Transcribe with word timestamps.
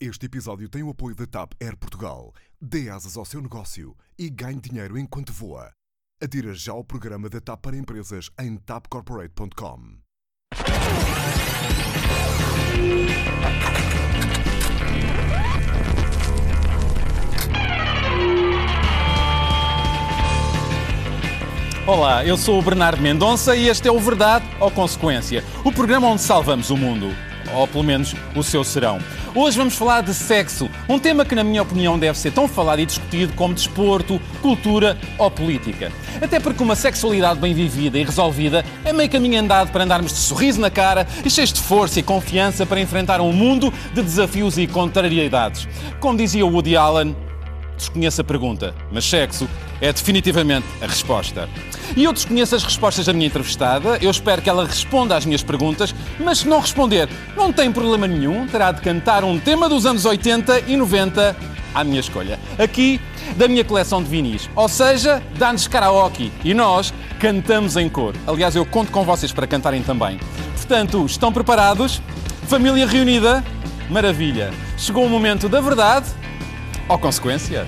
Este 0.00 0.26
episódio 0.26 0.68
tem 0.68 0.80
o 0.80 0.90
apoio 0.90 1.16
da 1.16 1.26
TAP 1.26 1.54
Air 1.60 1.76
Portugal. 1.76 2.32
Dê 2.60 2.88
asas 2.88 3.16
ao 3.16 3.24
seu 3.24 3.42
negócio 3.42 3.96
e 4.16 4.30
ganhe 4.30 4.60
dinheiro 4.60 4.96
enquanto 4.96 5.32
voa. 5.32 5.72
Adira 6.22 6.54
já 6.54 6.70
ao 6.70 6.84
programa 6.84 7.28
da 7.28 7.40
TAP 7.40 7.60
para 7.60 7.76
empresas 7.76 8.30
em 8.38 8.56
tapcorporate.com. 8.58 9.98
Olá, 21.84 22.24
eu 22.24 22.36
sou 22.36 22.60
o 22.60 22.62
Bernardo 22.62 23.02
Mendonça 23.02 23.56
e 23.56 23.66
este 23.66 23.88
é 23.88 23.90
o 23.90 23.98
Verdade 23.98 24.46
ou 24.60 24.70
Consequência, 24.70 25.42
o 25.64 25.72
programa 25.72 26.06
onde 26.06 26.22
salvamos 26.22 26.70
o 26.70 26.76
mundo. 26.76 27.27
Ou 27.54 27.66
pelo 27.66 27.84
menos 27.84 28.14
o 28.34 28.42
seu 28.42 28.62
serão. 28.62 28.98
Hoje 29.34 29.56
vamos 29.56 29.74
falar 29.74 30.02
de 30.02 30.14
sexo, 30.14 30.68
um 30.88 30.98
tema 30.98 31.24
que, 31.24 31.34
na 31.34 31.44
minha 31.44 31.62
opinião, 31.62 31.98
deve 31.98 32.18
ser 32.18 32.32
tão 32.32 32.48
falado 32.48 32.80
e 32.80 32.86
discutido 32.86 33.32
como 33.34 33.54
desporto, 33.54 34.20
cultura 34.40 34.96
ou 35.18 35.30
política. 35.30 35.92
Até 36.20 36.40
porque 36.40 36.62
uma 36.62 36.74
sexualidade 36.74 37.38
bem 37.38 37.54
vivida 37.54 37.98
e 37.98 38.04
resolvida 38.04 38.64
é 38.84 38.92
meio 38.92 39.10
caminho 39.10 39.40
andado 39.40 39.70
para 39.70 39.84
andarmos 39.84 40.12
de 40.12 40.18
sorriso 40.18 40.60
na 40.60 40.70
cara 40.70 41.06
e 41.24 41.30
cheios 41.30 41.52
de 41.52 41.60
força 41.60 42.00
e 42.00 42.02
confiança 42.02 42.66
para 42.66 42.80
enfrentar 42.80 43.20
um 43.20 43.32
mundo 43.32 43.72
de 43.92 44.02
desafios 44.02 44.58
e 44.58 44.66
contrariedades. 44.66 45.68
Como 46.00 46.16
dizia 46.16 46.44
Woody 46.44 46.76
Allen, 46.76 47.14
desconheço 47.78 48.20
a 48.20 48.24
pergunta, 48.24 48.74
mas 48.92 49.04
sexo 49.04 49.48
é 49.80 49.92
definitivamente 49.92 50.66
a 50.82 50.86
resposta. 50.86 51.48
E 51.96 52.04
eu 52.04 52.12
desconheço 52.12 52.54
as 52.54 52.62
respostas 52.62 53.06
da 53.06 53.12
minha 53.12 53.26
entrevistada, 53.26 53.96
eu 54.02 54.10
espero 54.10 54.42
que 54.42 54.50
ela 54.50 54.66
responda 54.66 55.16
às 55.16 55.24
minhas 55.24 55.42
perguntas, 55.42 55.94
mas 56.20 56.40
se 56.40 56.48
não 56.48 56.60
responder, 56.60 57.08
não 57.36 57.52
tem 57.52 57.72
problema 57.72 58.06
nenhum, 58.06 58.46
terá 58.46 58.72
de 58.72 58.82
cantar 58.82 59.24
um 59.24 59.38
tema 59.38 59.68
dos 59.68 59.86
anos 59.86 60.04
80 60.04 60.64
e 60.66 60.76
90 60.76 61.34
à 61.74 61.84
minha 61.84 62.00
escolha. 62.00 62.38
Aqui, 62.58 63.00
da 63.36 63.48
minha 63.48 63.64
coleção 63.64 64.02
de 64.02 64.08
vinis. 64.08 64.50
Ou 64.54 64.68
seja, 64.68 65.22
dá-nos 65.38 65.68
karaoke 65.68 66.32
e 66.44 66.52
nós 66.52 66.92
cantamos 67.18 67.76
em 67.76 67.88
cor. 67.88 68.14
Aliás, 68.26 68.56
eu 68.56 68.66
conto 68.66 68.90
com 68.90 69.04
vocês 69.04 69.32
para 69.32 69.46
cantarem 69.46 69.82
também. 69.82 70.18
Portanto, 70.54 71.04
estão 71.06 71.32
preparados? 71.32 72.02
Família 72.46 72.86
reunida? 72.86 73.44
Maravilha! 73.88 74.52
Chegou 74.76 75.04
o 75.04 75.08
momento 75.08 75.48
da 75.48 75.60
verdade 75.60 76.06
ou 76.88 76.98
consequência? 76.98 77.66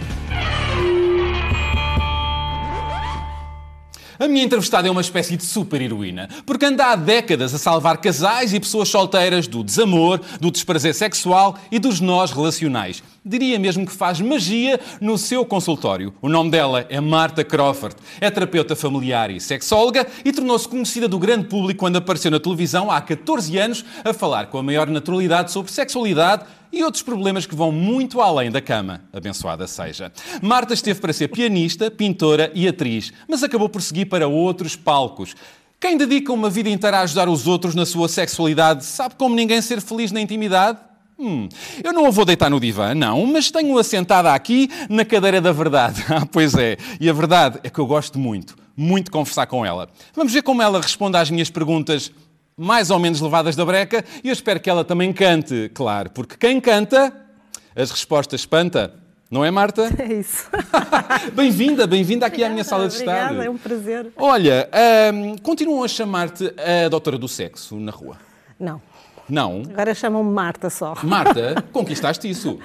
A 4.19 4.29
minha 4.29 4.45
entrevistada 4.45 4.87
é 4.87 4.91
uma 4.91 5.01
espécie 5.01 5.35
de 5.35 5.43
super-heroína, 5.43 6.29
porque 6.45 6.67
anda 6.67 6.93
há 6.93 6.95
décadas 6.95 7.55
a 7.55 7.59
salvar 7.59 7.97
casais 7.97 8.53
e 8.53 8.61
pessoas 8.61 8.91
solteiras 8.91 9.47
do 9.47 9.65
desamor, 9.65 10.21
do 10.39 10.51
desprazer 10.51 10.95
sexual 10.95 11.59
e 11.73 11.79
dos 11.79 12.01
nós 12.01 12.31
relacionais. 12.31 13.03
Diria 13.25 13.59
mesmo 13.59 13.87
que 13.87 13.93
faz 13.93 14.21
magia 14.21 14.79
no 15.01 15.17
seu 15.17 15.43
consultório. 15.43 16.13
O 16.21 16.29
nome 16.29 16.51
dela 16.51 16.85
é 16.91 17.01
Marta 17.01 17.43
Crawford. 17.43 17.97
É 18.21 18.31
terapeuta 18.31 18.77
familiar 18.77 19.31
e 19.31 19.41
sexóloga 19.41 20.07
e 20.23 20.31
tornou-se 20.33 20.69
conhecida 20.69 21.09
do 21.09 21.19
grande 21.19 21.47
público 21.47 21.81
quando 21.81 21.97
apareceu 21.97 22.31
na 22.31 22.39
televisão 22.39 22.91
há 22.91 23.01
14 23.01 23.57
anos 23.57 23.85
a 24.05 24.13
falar 24.13 24.49
com 24.49 24.59
a 24.59 24.63
maior 24.63 24.87
naturalidade 24.87 25.51
sobre 25.51 25.73
sexualidade 25.73 26.45
e 26.73 26.83
outros 26.85 27.03
problemas 27.03 27.47
que 27.47 27.55
vão 27.55 27.73
muito 27.73 28.21
além 28.21 28.51
da 28.51 28.61
cama. 28.61 29.03
Abençoada 29.13 29.67
seja. 29.67 30.13
Marta 30.43 30.75
esteve 30.75 31.01
para 31.01 31.13
ser 31.13 31.29
pianista, 31.29 31.91
pintora 31.91 32.51
e 32.55 32.69
atriz, 32.69 33.13
mas 33.29 33.43
acabou 33.43 33.69
por 33.69 33.83
seguir 33.83 34.07
para 34.07 34.29
outros 34.29 34.77
palcos. 34.77 35.35
Quem 35.81 35.97
dedica 35.97 36.33
uma 36.33 36.51
vida 36.51 36.69
inteira 36.69 36.99
a 36.99 37.03
ajudar 37.03 37.29
os 37.29 37.47
outros 37.47 37.75
na 37.75 37.87
sua 37.87 38.09
sexualidade 38.09 38.85
sabe 38.85 39.15
como 39.15 39.35
ninguém 39.35 39.63
ser 39.63 39.81
feliz 39.81 40.13
na 40.13 40.21
intimidade? 40.21 40.79
Hum, 41.19 41.49
eu 41.85 41.93
não 41.93 42.07
a 42.07 42.11
vou 42.11 42.25
deitar 42.25 42.49
no 42.49 42.59
divã, 42.59 42.95
não, 42.95 43.27
mas 43.27 43.51
tenho-a 43.51 43.85
sentada 43.85 44.33
aqui 44.33 44.71
na 44.89 45.05
cadeira 45.05 45.41
da 45.41 45.53
verdade. 45.53 46.05
Ah, 46.09 46.27
pois 46.27 46.55
é. 46.55 46.77
E 46.99 47.09
a 47.09 47.13
verdade 47.13 47.61
é 47.63 47.71
que 47.71 47.79
eu 47.79 47.87
gosto 47.87 48.19
muito, 48.19 48.57
muito 48.77 49.07
de 49.07 49.11
conversar 49.11 49.47
com 49.47 49.65
ela. 49.65 49.89
Vamos 50.15 50.33
ver 50.33 50.43
como 50.43 50.63
ela 50.63 50.81
responde 50.81 51.17
às 51.17 51.31
minhas 51.31 51.51
perguntas 51.51 52.11
mais 52.61 52.91
ou 52.91 52.99
menos 52.99 53.23
levadas 53.23 53.57
da 53.57 53.65
breca 53.65 54.05
e 54.23 54.29
eu 54.29 54.33
espero 54.35 54.61
que 54.61 54.69
ela 54.69 54.85
também 54.85 55.15
cante, 55.15 55.71
claro, 55.73 56.11
porque 56.11 56.37
quem 56.37 56.61
canta, 56.61 57.11
as 57.75 57.91
respostas 57.91 58.43
espanta. 58.43 58.93
Não 59.31 59.45
é, 59.45 59.51
Marta? 59.51 59.89
É 59.99 60.13
isso. 60.13 60.51
bem-vinda, 61.33 61.87
bem-vinda 61.87 62.27
aqui 62.27 62.45
à 62.45 62.51
minha 62.51 62.65
sala 62.65 62.87
de 62.87 62.95
estar. 62.95 63.27
Obrigada, 63.27 63.47
é 63.47 63.51
um 63.51 63.57
prazer. 63.57 64.13
Olha, 64.17 64.69
hum, 65.15 65.37
continuam 65.39 65.85
a 65.85 65.89
chamar-te 65.89 66.53
a 66.85 66.89
doutora 66.89 67.17
do 67.17 67.29
sexo 67.29 67.77
na 67.77 67.93
rua? 67.93 68.19
Não. 68.59 68.83
Não? 69.27 69.63
Agora 69.73 69.95
chamam-me 69.95 70.31
Marta 70.31 70.69
só. 70.69 70.95
Marta, 71.03 71.65
conquistaste 71.73 72.29
isso. 72.29 72.59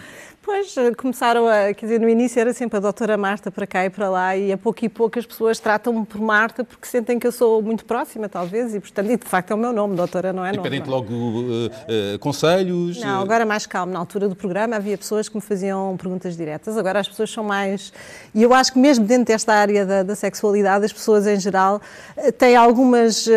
Pois, 0.45 0.75
começaram 0.95 1.47
a. 1.47 1.73
Quer 1.73 1.87
dizer, 1.87 1.99
no 1.99 2.07
início 2.07 2.39
era 2.39 2.53
sempre 2.53 2.77
a 2.77 2.79
doutora 2.79 3.17
Marta 3.17 3.49
para 3.49 3.65
cá 3.65 3.83
e 3.83 3.89
para 3.89 4.07
lá, 4.07 4.37
e 4.37 4.53
a 4.53 4.57
pouco 4.57 4.85
e 4.85 4.87
pouco 4.87 5.17
as 5.17 5.25
pessoas 5.25 5.59
tratam-me 5.59 6.05
por 6.05 6.21
Marta 6.21 6.63
porque 6.63 6.85
sentem 6.85 7.17
que 7.17 7.25
eu 7.25 7.31
sou 7.31 7.63
muito 7.63 7.83
próxima, 7.83 8.29
talvez, 8.29 8.75
e 8.75 8.79
portanto, 8.79 9.09
e 9.09 9.17
de 9.17 9.25
facto 9.25 9.49
é 9.49 9.55
o 9.55 9.57
meu 9.57 9.73
nome, 9.73 9.95
doutora, 9.95 10.31
não 10.31 10.45
é? 10.45 10.53
E 10.53 10.61
pedem-te 10.61 10.87
logo 10.87 11.11
uh, 11.11 11.65
uh, 11.65 12.19
conselhos? 12.19 13.01
Não, 13.01 13.21
agora 13.21 13.43
mais 13.43 13.65
calmo. 13.65 13.91
Na 13.91 13.97
altura 13.97 14.29
do 14.29 14.35
programa 14.35 14.75
havia 14.75 14.95
pessoas 14.95 15.27
que 15.27 15.35
me 15.35 15.41
faziam 15.41 15.97
perguntas 15.97 16.37
diretas, 16.37 16.77
agora 16.77 16.99
as 16.99 17.07
pessoas 17.07 17.31
são 17.31 17.43
mais. 17.43 17.91
E 18.31 18.43
eu 18.43 18.53
acho 18.53 18.71
que 18.71 18.77
mesmo 18.77 19.03
dentro 19.03 19.25
desta 19.25 19.51
área 19.51 19.83
da, 19.83 20.03
da 20.03 20.15
sexualidade, 20.15 20.85
as 20.85 20.93
pessoas 20.93 21.25
em 21.25 21.39
geral 21.39 21.81
eh, 22.17 22.31
têm 22.31 22.55
algumas, 22.55 23.27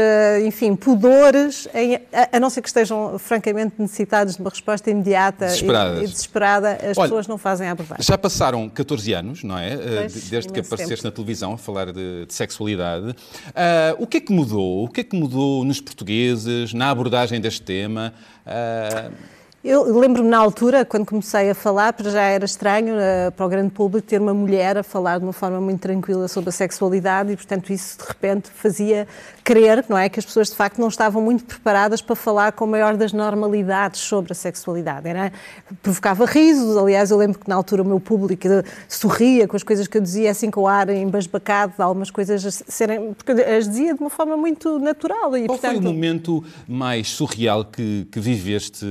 enfim, 0.45 0.77
pudores, 0.77 1.67
em, 1.73 1.95
a, 2.13 2.37
a, 2.37 2.41
não 2.41 2.51
ser 2.51 2.61
que 2.61 2.69
estejam 2.69 3.19
francamente 3.19 3.77
necessitados 3.79 4.35
de 4.35 4.43
uma 4.43 4.51
resposta 4.51 4.91
imediata 4.91 5.47
e, 5.47 6.05
e 6.05 6.07
desesperada. 6.07 6.79
As 6.91 6.98
Olha, 7.01 7.09
pessoas 7.09 7.27
não 7.27 7.39
fazem 7.39 7.69
a 7.69 7.73
abordagem. 7.73 8.05
Já 8.05 8.19
passaram 8.19 8.69
14 8.69 9.13
anos, 9.13 9.45
não 9.45 9.59
é? 9.59 9.77
Pois, 9.77 10.31
Desde 10.31 10.53
que 10.53 10.61
apareceste 10.61 10.97
tempo. 10.97 11.05
na 11.05 11.11
televisão 11.11 11.53
a 11.55 11.59
falar 11.59 11.93
de, 11.93 12.27
de 12.27 12.35
sexualidade. 12.35 13.11
Uh, 13.11 13.15
o 13.99 14.07
que 14.07 14.19
é 14.19 14.21
que 14.21 14.33
mudou? 14.33 14.85
O 14.85 14.89
que 14.89 15.01
é 15.01 15.05
que 15.05 15.17
mudou 15.17 15.65
nos 15.65 15.81
portugueses, 15.81 16.75
na 16.75 16.91
abordagem 16.91 17.41
deste 17.41 17.63
tema? 17.63 18.13
Uh... 18.47 19.38
Eu 19.65 19.99
lembro-me 19.99 20.29
na 20.29 20.39
altura, 20.39 20.85
quando 20.85 21.05
comecei 21.05 21.51
a 21.51 21.55
falar, 21.55 21.93
para 21.93 22.09
já 22.11 22.23
era 22.23 22.45
estranho 22.45 22.95
uh, 22.95 23.33
para 23.33 23.45
o 23.45 23.49
grande 23.49 23.71
público 23.73 24.07
ter 24.07 24.21
uma 24.21 24.33
mulher 24.33 24.79
a 24.79 24.85
falar 24.85 25.19
de 25.19 25.25
uma 25.25 25.33
forma 25.33 25.61
muito 25.61 25.81
tranquila 25.81 26.29
sobre 26.29 26.51
a 26.51 26.53
sexualidade 26.53 27.33
e, 27.33 27.37
portanto, 27.37 27.73
isso 27.73 27.99
de 27.99 28.05
repente 28.07 28.51
fazia 28.55 29.09
crer, 29.43 29.85
não 29.89 29.99
é, 29.99 30.09
que 30.09 30.21
as 30.21 30.25
pessoas 30.25 30.51
de 30.51 30.55
facto 30.55 30.79
não 30.79 30.87
estavam 30.87 31.21
muito 31.21 31.45
preparadas 31.45 32.01
para 32.01 32.15
falar 32.15 32.53
com 32.53 32.65
a 32.65 32.67
maior 32.69 32.97
das 32.97 33.13
normalidades 33.13 34.01
sobre 34.01 34.31
a 34.31 34.35
sexualidade. 34.35 35.09
Era, 35.09 35.33
provocava 35.83 36.25
risos, 36.25 36.77
aliás, 36.77 37.11
eu 37.11 37.17
lembro 37.17 37.41
que 37.41 37.49
na 37.49 37.57
altura 37.57 37.83
o 37.83 37.85
meu 37.85 37.99
público 37.99 38.47
sorria 38.89 39.49
com 39.49 39.57
as 39.57 39.65
coisas 39.65 39.89
que 39.89 39.99
eu 39.99 40.03
dizia, 40.03 40.31
assim 40.31 40.53
com 40.53 40.61
o 40.61 40.69
ar 40.69 40.89
embasbacado, 40.89 41.73
algumas 41.79 42.13
coisas 42.13 42.63
serem, 42.69 43.13
porque 43.13 43.33
as 43.33 43.67
dizia 43.67 43.93
de 43.93 44.01
uma 44.01 44.11
forma 44.11 44.37
muito 44.37 44.79
natural. 44.79 45.37
E, 45.37 45.47
Qual 45.47 45.59
portanto... 45.59 45.83
foi 45.83 45.91
o 45.91 45.95
momento 45.95 46.45
mais 46.69 47.09
surreal 47.09 47.65
que, 47.65 48.07
que 48.13 48.21
viveste 48.21 48.87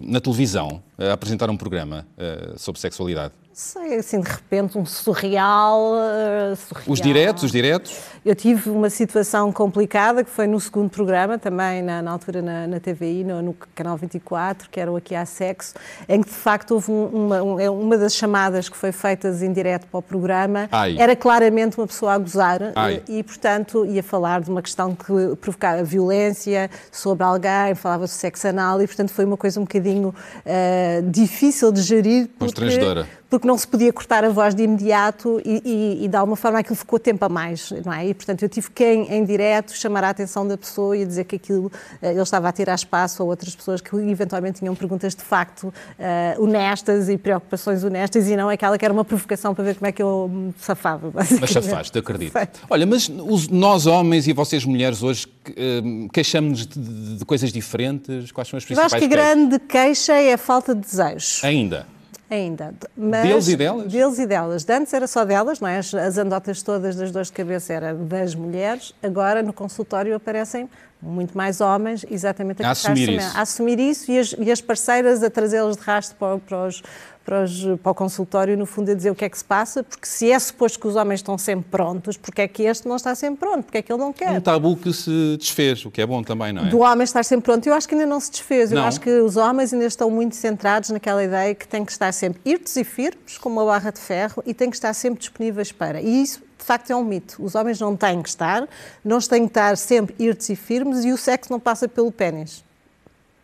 na 0.00 0.20
televisão 0.20 0.82
a 0.98 1.12
apresentar 1.12 1.50
um 1.50 1.56
programa 1.56 2.06
uh, 2.16 2.58
sobre 2.58 2.80
sexualidade? 2.80 3.32
sei, 3.58 3.96
assim, 3.96 4.20
de 4.20 4.28
repente, 4.28 4.78
um 4.78 4.86
surreal, 4.86 5.94
uh, 5.94 6.54
surreal, 6.54 6.84
Os 6.86 7.00
diretos, 7.00 7.42
os 7.42 7.50
diretos? 7.50 7.98
Eu 8.28 8.34
tive 8.34 8.68
uma 8.68 8.90
situação 8.90 9.50
complicada, 9.50 10.22
que 10.22 10.28
foi 10.28 10.46
no 10.46 10.60
segundo 10.60 10.90
programa, 10.90 11.38
também 11.38 11.80
na, 11.80 12.02
na 12.02 12.10
altura 12.10 12.42
na, 12.42 12.66
na 12.66 12.78
TVI, 12.78 13.24
no, 13.24 13.40
no, 13.40 13.56
Canal 13.74 13.96
24, 13.96 14.68
que 14.68 14.78
era 14.78 14.92
o 14.92 14.96
Aqui 14.96 15.14
Há 15.14 15.24
Sexo, 15.24 15.72
em 16.06 16.20
que, 16.20 16.28
de 16.28 16.34
facto, 16.34 16.72
houve 16.72 16.92
uma, 16.92 17.62
é 17.62 17.70
uma 17.70 17.96
das 17.96 18.14
chamadas 18.14 18.68
que 18.68 18.76
foi 18.76 18.92
feitas 18.92 19.42
em 19.42 19.50
direto 19.50 19.86
para 19.86 19.96
o 19.96 20.02
programa, 20.02 20.68
Ai. 20.70 20.98
era 20.98 21.16
claramente 21.16 21.78
uma 21.78 21.86
pessoa 21.86 22.12
a 22.12 22.18
gozar 22.18 22.60
e, 23.08 23.20
e, 23.20 23.22
portanto, 23.22 23.86
ia 23.86 24.02
falar 24.02 24.42
de 24.42 24.50
uma 24.50 24.60
questão 24.60 24.94
que 24.94 25.34
provocava 25.40 25.82
violência 25.82 26.68
sobre 26.92 27.24
alguém, 27.24 27.74
falava 27.76 28.04
de 28.04 28.10
sexo 28.10 28.46
anal, 28.46 28.82
e, 28.82 28.86
portanto, 28.86 29.10
foi 29.10 29.24
uma 29.24 29.38
coisa 29.38 29.58
um 29.58 29.62
bocadinho 29.62 30.08
uh, 30.10 31.10
difícil 31.10 31.72
de 31.72 31.80
gerir. 31.80 32.28
Constrangedora. 32.38 33.08
Porque 33.30 33.46
não 33.46 33.58
se 33.58 33.68
podia 33.68 33.92
cortar 33.92 34.24
a 34.24 34.30
voz 34.30 34.54
de 34.54 34.62
imediato 34.62 35.40
e, 35.44 35.60
e, 35.62 36.04
e 36.04 36.08
de 36.08 36.16
alguma 36.16 36.36
forma 36.36 36.60
aquilo 36.60 36.76
ficou 36.76 36.98
tempo 36.98 37.22
a 37.26 37.28
mais, 37.28 37.70
não 37.84 37.92
é? 37.92 38.06
E 38.06 38.14
portanto 38.18 38.42
eu 38.42 38.48
tive 38.48 38.70
que 38.70 38.84
em, 38.84 39.10
em 39.14 39.24
direto 39.24 39.72
chamar 39.72 40.04
a 40.04 40.10
atenção 40.10 40.46
da 40.46 40.58
pessoa 40.58 40.96
e 40.96 41.06
dizer 41.06 41.24
que 41.24 41.36
aquilo 41.36 41.72
eh, 42.02 42.10
ele 42.10 42.20
estava 42.20 42.48
a 42.48 42.52
tirar 42.52 42.74
espaço 42.74 43.22
a 43.22 43.26
outras 43.26 43.54
pessoas 43.54 43.80
que 43.80 43.94
eventualmente 43.96 44.58
tinham 44.58 44.74
perguntas 44.74 45.14
de 45.14 45.22
facto 45.22 45.64
uh, 45.64 46.42
honestas 46.42 47.08
e 47.08 47.16
preocupações 47.16 47.84
honestas 47.84 48.28
e 48.28 48.36
não 48.36 48.48
aquela 48.48 48.76
que 48.76 48.84
era 48.84 48.92
uma 48.92 49.04
provocação 49.04 49.54
para 49.54 49.64
ver 49.64 49.76
como 49.76 49.86
é 49.86 49.92
que 49.92 50.02
eu 50.02 50.28
me 50.28 50.54
safava. 50.58 51.10
Mas 51.14 51.50
safaste, 51.50 51.98
acredito. 51.98 52.32
Sei. 52.32 52.48
Olha, 52.68 52.86
mas 52.86 53.08
os, 53.08 53.48
nós 53.48 53.86
homens 53.86 54.26
e 54.26 54.32
vocês 54.32 54.64
mulheres 54.64 55.02
hoje 55.02 55.26
uh, 55.26 56.08
queixamos-nos 56.12 56.66
de, 56.66 57.18
de, 57.18 57.24
coisas 57.24 57.52
diferentes? 57.52 58.32
Quais 58.32 58.48
são 58.48 58.56
as 58.56 58.64
principais 58.64 58.92
Eu 58.92 58.96
acho 58.98 59.08
que 59.08 59.14
a 59.14 59.16
grande 59.16 59.58
queixa 59.58 60.14
é 60.14 60.32
a 60.32 60.38
falta 60.38 60.74
de 60.74 60.80
desejos. 60.80 61.42
Ainda? 61.44 61.86
Ainda. 62.30 62.74
Mas 62.96 63.22
deles 63.22 63.48
e 63.48 63.56
delas? 63.56 63.90
Deles 63.92 64.18
e 64.18 64.26
delas. 64.26 64.64
De 64.64 64.72
antes 64.72 64.92
era 64.92 65.06
só 65.06 65.24
delas, 65.24 65.60
não 65.60 65.68
é? 65.68 65.78
As, 65.78 65.94
as 65.94 66.18
andotas 66.18 66.62
todas 66.62 66.94
das 66.94 67.10
dores 67.10 67.28
de 67.28 67.32
cabeça 67.32 67.72
eram 67.72 68.04
das 68.06 68.34
mulheres. 68.34 68.94
Agora, 69.02 69.42
no 69.42 69.52
consultório, 69.52 70.14
aparecem 70.14 70.68
muito 71.00 71.36
mais 71.36 71.60
homens, 71.60 72.04
exatamente 72.10 72.62
A 72.62 72.70
acreditar 72.70 72.92
assumir 72.92 73.16
isso. 73.18 73.36
a 73.36 73.40
assumir 73.40 73.78
isso 73.80 74.10
e 74.10 74.18
as, 74.18 74.34
e 74.38 74.50
as 74.52 74.60
parceiras 74.60 75.22
a 75.22 75.30
trazê-los 75.30 75.76
de 75.76 75.82
rastro 75.82 76.16
para, 76.18 76.38
para 76.38 76.66
os- 76.66 76.82
para 77.28 77.44
os- 77.44 77.62
para 77.82 77.92
o 77.92 77.94
consultório, 77.94 78.56
no 78.56 78.64
fundo, 78.64 78.90
a 78.90 78.94
dizer 78.94 79.10
o 79.10 79.14
que 79.14 79.22
é 79.22 79.28
que 79.28 79.36
se 79.36 79.44
passa, 79.44 79.84
porque 79.84 80.06
se 80.06 80.32
é 80.32 80.38
suposto 80.38 80.80
que 80.80 80.86
os 80.88 80.96
homens 80.96 81.20
estão 81.20 81.36
sempre 81.36 81.66
prontos, 81.70 82.16
porque 82.16 82.40
é 82.40 82.48
que 82.48 82.62
este 82.62 82.88
não 82.88 82.96
está 82.96 83.14
sempre 83.14 83.40
pronto, 83.40 83.64
porque 83.64 83.76
é 83.76 83.82
que 83.82 83.92
ele 83.92 84.00
não 84.00 84.14
quer. 84.14 84.30
Um 84.30 84.40
tabu 84.40 84.74
que 84.78 84.90
se 84.94 85.36
desfez, 85.38 85.84
o 85.84 85.90
que 85.90 86.00
é 86.00 86.06
bom 86.06 86.22
também, 86.22 86.54
não 86.54 86.64
é? 86.64 86.70
Do 86.70 86.78
homem 86.78 87.04
estar 87.04 87.22
sempre 87.22 87.44
pronto, 87.44 87.66
eu 87.66 87.74
acho 87.74 87.86
que 87.86 87.94
ainda 87.94 88.06
não 88.06 88.18
se 88.18 88.30
desfez. 88.30 88.72
Eu 88.72 88.78
Não. 88.78 88.86
acho 88.86 88.98
que 88.98 89.10
os 89.10 89.36
homens 89.36 89.74
ainda 89.74 89.84
estão 89.84 90.10
muito 90.10 90.34
centrados 90.36 90.88
naquela 90.88 91.22
ideia 91.22 91.54
que 91.54 91.68
têm 91.68 91.84
que 91.84 91.92
estar 91.92 92.10
sempre 92.12 92.40
irtos 92.46 92.74
e 92.76 92.82
firmes, 92.84 93.36
como 93.36 93.60
uma 93.60 93.66
barra 93.66 93.90
de 93.90 94.00
ferro, 94.00 94.42
e 94.46 94.54
têm 94.54 94.70
que 94.70 94.76
estar 94.76 94.94
sempre 94.94 95.20
disponíveis 95.20 95.70
para. 95.70 96.00
E 96.00 96.22
isso, 96.22 96.40
de 96.58 96.64
facto, 96.64 96.90
é 96.90 96.96
um 96.96 97.04
mito. 97.04 97.36
Os 97.44 97.54
homens 97.54 97.78
não 97.78 97.94
têm 97.94 98.22
que 98.22 98.28
estar, 98.30 98.66
não 99.04 99.18
têm 99.20 99.42
que 99.42 99.50
estar 99.50 99.76
sempre 99.76 100.14
irtos 100.18 100.48
e 100.48 100.56
firmes, 100.56 101.04
e 101.04 101.12
o 101.12 101.18
sexo 101.18 101.52
não 101.52 101.60
passa 101.60 101.86
pelo 101.86 102.10
pênis. 102.10 102.64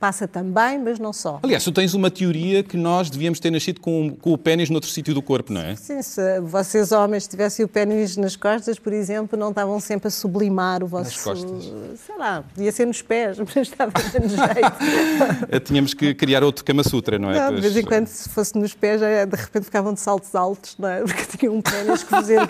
Passa 0.05 0.29
também, 0.29 0.79
mas 0.79 0.99
não 0.99 1.15
só. 1.15 1.41
Aliás, 1.43 1.65
tu 1.65 1.73
tens 1.73 1.95
uma 1.95 2.11
teoria 2.11 2.63
que 2.63 2.77
nós 2.77 3.09
devíamos 3.09 3.41
ter 3.41 3.51
nascido 3.51 3.81
com, 3.81 4.15
com 4.21 4.35
o 4.35 4.37
pênis 4.37 4.69
noutro 4.69 4.91
sítio 4.91 5.15
do 5.15 5.23
corpo, 5.23 5.51
não 5.51 5.63
é? 5.63 5.75
Sim, 5.77 6.03
se 6.03 6.41
vocês 6.41 6.93
homens 6.93 7.27
tivessem 7.27 7.65
o 7.65 7.69
pênis 7.69 8.15
nas 8.19 8.37
costas, 8.37 8.79
por 8.79 8.93
exemplo, 8.93 9.39
não 9.39 9.49
estavam 9.49 9.81
sempre 9.81 10.09
a 10.09 10.11
sublimar 10.11 10.85
o 10.85 10.87
vosso... 10.87 11.05
Nas 11.05 11.41
costas. 11.41 11.73
Sei 12.05 12.19
lá, 12.19 12.45
podia 12.55 12.71
ser 12.71 12.87
nos 12.87 13.01
pés, 13.01 13.39
mas 13.41 13.57
estava 13.57 13.93
menos 14.13 14.33
jeito. 14.33 15.45
Eh, 15.49 15.61
Tínhamos 15.61 15.95
que 15.95 16.15
criar 16.15 16.45
outro 16.45 16.63
Kama 16.67 16.85
Sutra, 16.85 17.19
não 17.19 17.31
é? 17.31 17.39
Não, 17.39 17.55
de 17.55 17.63
vez 17.63 17.75
em 17.75 17.83
quando, 17.83 18.07
se 18.07 18.29
fosse 18.29 18.59
nos 18.59 18.75
pés, 18.75 19.01
já, 19.01 19.25
de 19.25 19.37
repente 19.37 19.65
ficavam 19.65 19.95
de 19.95 20.01
saltos 20.01 20.35
altos, 20.35 20.77
não 20.79 20.87
é? 20.87 21.01
Porque 21.03 21.39
tinham 21.39 21.55
um 21.55 21.63
pênis 21.63 22.03
que 22.03 22.11
fazer... 22.11 22.41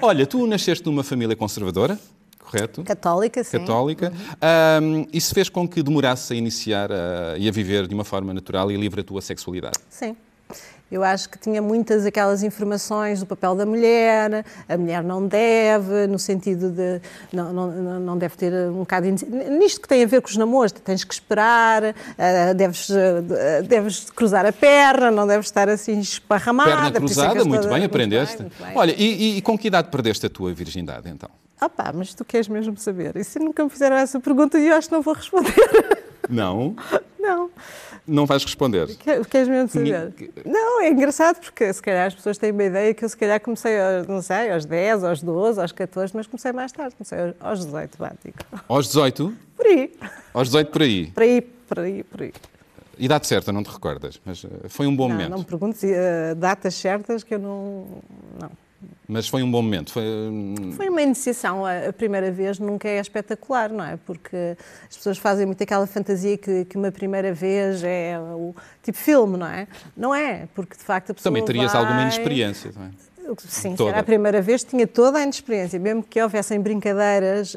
Olha, 0.00 0.26
tu 0.26 0.46
nasceste 0.46 0.86
numa 0.86 1.04
família 1.04 1.36
conservadora, 1.36 1.98
correto? 2.50 2.82
Católica, 2.84 3.44
sim. 3.44 3.58
Católica. 3.58 4.12
Ahm, 4.40 5.04
isso 5.12 5.34
fez 5.34 5.48
com 5.48 5.68
que 5.68 5.82
demorasse 5.82 6.32
a 6.32 6.36
iniciar 6.36 6.90
ah, 6.92 7.34
e 7.38 7.48
a 7.48 7.52
viver 7.52 7.86
de 7.86 7.94
uma 7.94 8.04
forma 8.04 8.32
natural 8.32 8.70
e 8.70 8.76
livre 8.76 9.00
a 9.00 9.04
tua 9.04 9.20
sexualidade. 9.20 9.78
Sim. 9.90 10.16
Eu 10.90 11.04
acho 11.04 11.28
que 11.28 11.38
tinha 11.38 11.60
muitas 11.60 12.06
aquelas 12.06 12.42
informações 12.42 13.20
do 13.20 13.26
papel 13.26 13.54
da 13.54 13.66
mulher, 13.66 14.42
a 14.66 14.78
mulher 14.78 15.04
não 15.04 15.26
deve, 15.26 16.06
no 16.06 16.18
sentido 16.18 16.70
de 16.70 16.98
não, 17.30 17.52
não, 17.52 18.00
não- 18.00 18.16
deve 18.16 18.34
ter 18.38 18.54
um 18.70 18.78
bocado. 18.78 19.12
de- 19.12 19.26
Nisto 19.26 19.82
que 19.82 19.86
tem 19.88 20.02
a 20.02 20.06
ver 20.06 20.22
com 20.22 20.28
os 20.30 20.36
namoros, 20.38 20.72
tens 20.72 21.04
que 21.04 21.12
esperar, 21.12 21.94
ah, 22.16 22.54
deves, 22.54 22.88
ah, 22.90 23.60
deves 23.68 24.08
cruzar 24.08 24.46
a 24.46 24.52
perna, 24.52 25.10
não 25.10 25.26
deves 25.26 25.48
estar 25.48 25.68
assim 25.68 26.00
esparramada. 26.00 26.70
Perna 26.70 26.88
é 26.88 26.92
cruzada, 26.92 27.44
muito 27.44 27.60
bem, 27.68 27.70
muito 27.70 27.84
aprendeste. 27.84 28.40
muito 28.40 28.62
bem. 28.64 28.72
Olha, 28.74 28.94
e, 28.96 29.36
e 29.36 29.42
com 29.42 29.58
que 29.58 29.66
idade 29.66 29.90
perdeste 29.90 30.24
a 30.24 30.30
tua 30.30 30.54
virgindade, 30.54 31.10
então? 31.10 31.28
Ah 31.60 31.68
pá, 31.68 31.92
mas 31.94 32.14
tu 32.14 32.24
queres 32.24 32.48
mesmo 32.48 32.76
saber? 32.76 33.16
E 33.16 33.24
se 33.24 33.38
nunca 33.38 33.62
me 33.64 33.70
fizeram 33.70 33.96
essa 33.96 34.20
pergunta 34.20 34.58
eu 34.58 34.74
acho 34.76 34.88
que 34.88 34.94
não 34.94 35.02
vou 35.02 35.14
responder. 35.14 35.54
Não? 36.28 36.76
não. 37.18 37.50
Não 38.06 38.26
vais 38.26 38.44
responder. 38.44 38.86
Que- 38.96 39.24
Queres 39.24 39.48
mesmo 39.48 39.68
saber? 39.68 40.12
Que- 40.12 40.30
Não, 40.44 40.82
é 40.82 40.90
engraçado 40.90 41.40
porque 41.40 41.72
se 41.72 41.80
calhar 41.80 42.06
as 42.08 42.14
pessoas 42.14 42.36
têm 42.36 42.50
uma 42.50 42.64
ideia 42.64 42.92
que 42.92 43.02
eu 43.02 43.08
se 43.08 43.16
calhar 43.16 43.40
comecei, 43.40 43.72
não 44.06 44.20
sei, 44.20 44.50
aos 44.52 44.66
10, 44.66 45.04
aos 45.04 45.22
12, 45.22 45.58
aos 45.58 45.72
14, 45.72 46.14
mas 46.14 46.26
comecei 46.26 46.52
mais 46.52 46.70
tarde, 46.70 46.94
comecei 46.96 47.18
aos- 47.18 47.34
aos 47.40 47.64
18, 47.64 47.96
vá, 47.96 48.12
digo. 48.22 48.36
Aos 48.68 48.86
18? 48.88 49.32
Por 49.56 49.66
aí, 49.66 49.90
Aos 50.34 50.48
18 50.48 50.70
por 50.70 50.82
aí. 50.82 51.06
por 51.06 51.22
aí, 51.22 51.40
por 51.40 51.78
aí, 51.78 52.04
por 52.04 52.22
aí. 52.22 52.32
Idade 52.98 53.26
certa, 53.26 53.50
não 53.50 53.62
te 53.62 53.70
recordas, 53.70 54.20
mas 54.26 54.44
eh, 54.44 54.68
foi 54.68 54.86
um 54.86 54.94
bom 54.94 55.08
Não, 55.08 55.14
momento. 55.14 55.30
não 55.30 55.38
me 55.38 55.44
perguntes 55.44 55.82
eh, 55.84 56.34
datas 56.34 56.74
certas 56.74 57.22
que 57.24 57.34
eu 57.34 57.38
não... 57.38 57.86
Não. 58.38 58.50
Mas 59.08 59.26
foi 59.26 59.42
um 59.42 59.50
bom 59.50 59.62
momento. 59.62 59.92
Foi, 59.92 60.02
hum, 60.04 60.72
Foi 60.72 60.88
uma 60.88 61.02
iniciação, 61.02 61.64
a, 61.64 61.92
primeira 61.92 62.30
vez 62.30 62.58
nunca 62.58 62.88
é 62.88 63.00
espetacular, 63.00 63.70
não 63.70 63.84
é? 63.84 63.96
Porque 63.96 64.56
as 64.88 64.96
pessoas 64.96 65.18
fazem 65.18 65.46
muito 65.46 65.62
aquela 65.62 65.86
fantasia 65.86 66.36
que, 66.36 66.64
que 66.64 66.76
uma 66.76 66.92
primeira 66.92 67.32
vez 67.32 67.82
é 67.82 68.18
o 68.18 68.54
tipo 68.82 68.98
filme, 68.98 69.36
não 69.36 69.46
é? 69.46 69.66
Não 69.96 70.14
é, 70.14 70.46
porque 70.54 70.76
de 70.76 70.82
facto 70.82 71.10
a 71.10 71.14
pessoa 71.14 71.32
também 71.32 71.44
terias 71.44 71.72
vai... 71.72 71.80
alguma 71.80 72.02
inexperiência, 72.02 72.70
não 72.76 72.84
é? 72.84 72.90
Sim, 73.38 73.74
Toda. 73.74 73.90
era 73.90 74.00
a 74.00 74.02
primeira 74.02 74.40
vez, 74.40 74.64
tinha 74.64 74.86
toda 74.86 75.18
a 75.18 75.22
inexperiência. 75.22 75.78
Mesmo 75.78 76.02
que 76.02 76.20
houvessem 76.20 76.60
brincadeiras, 76.60 77.54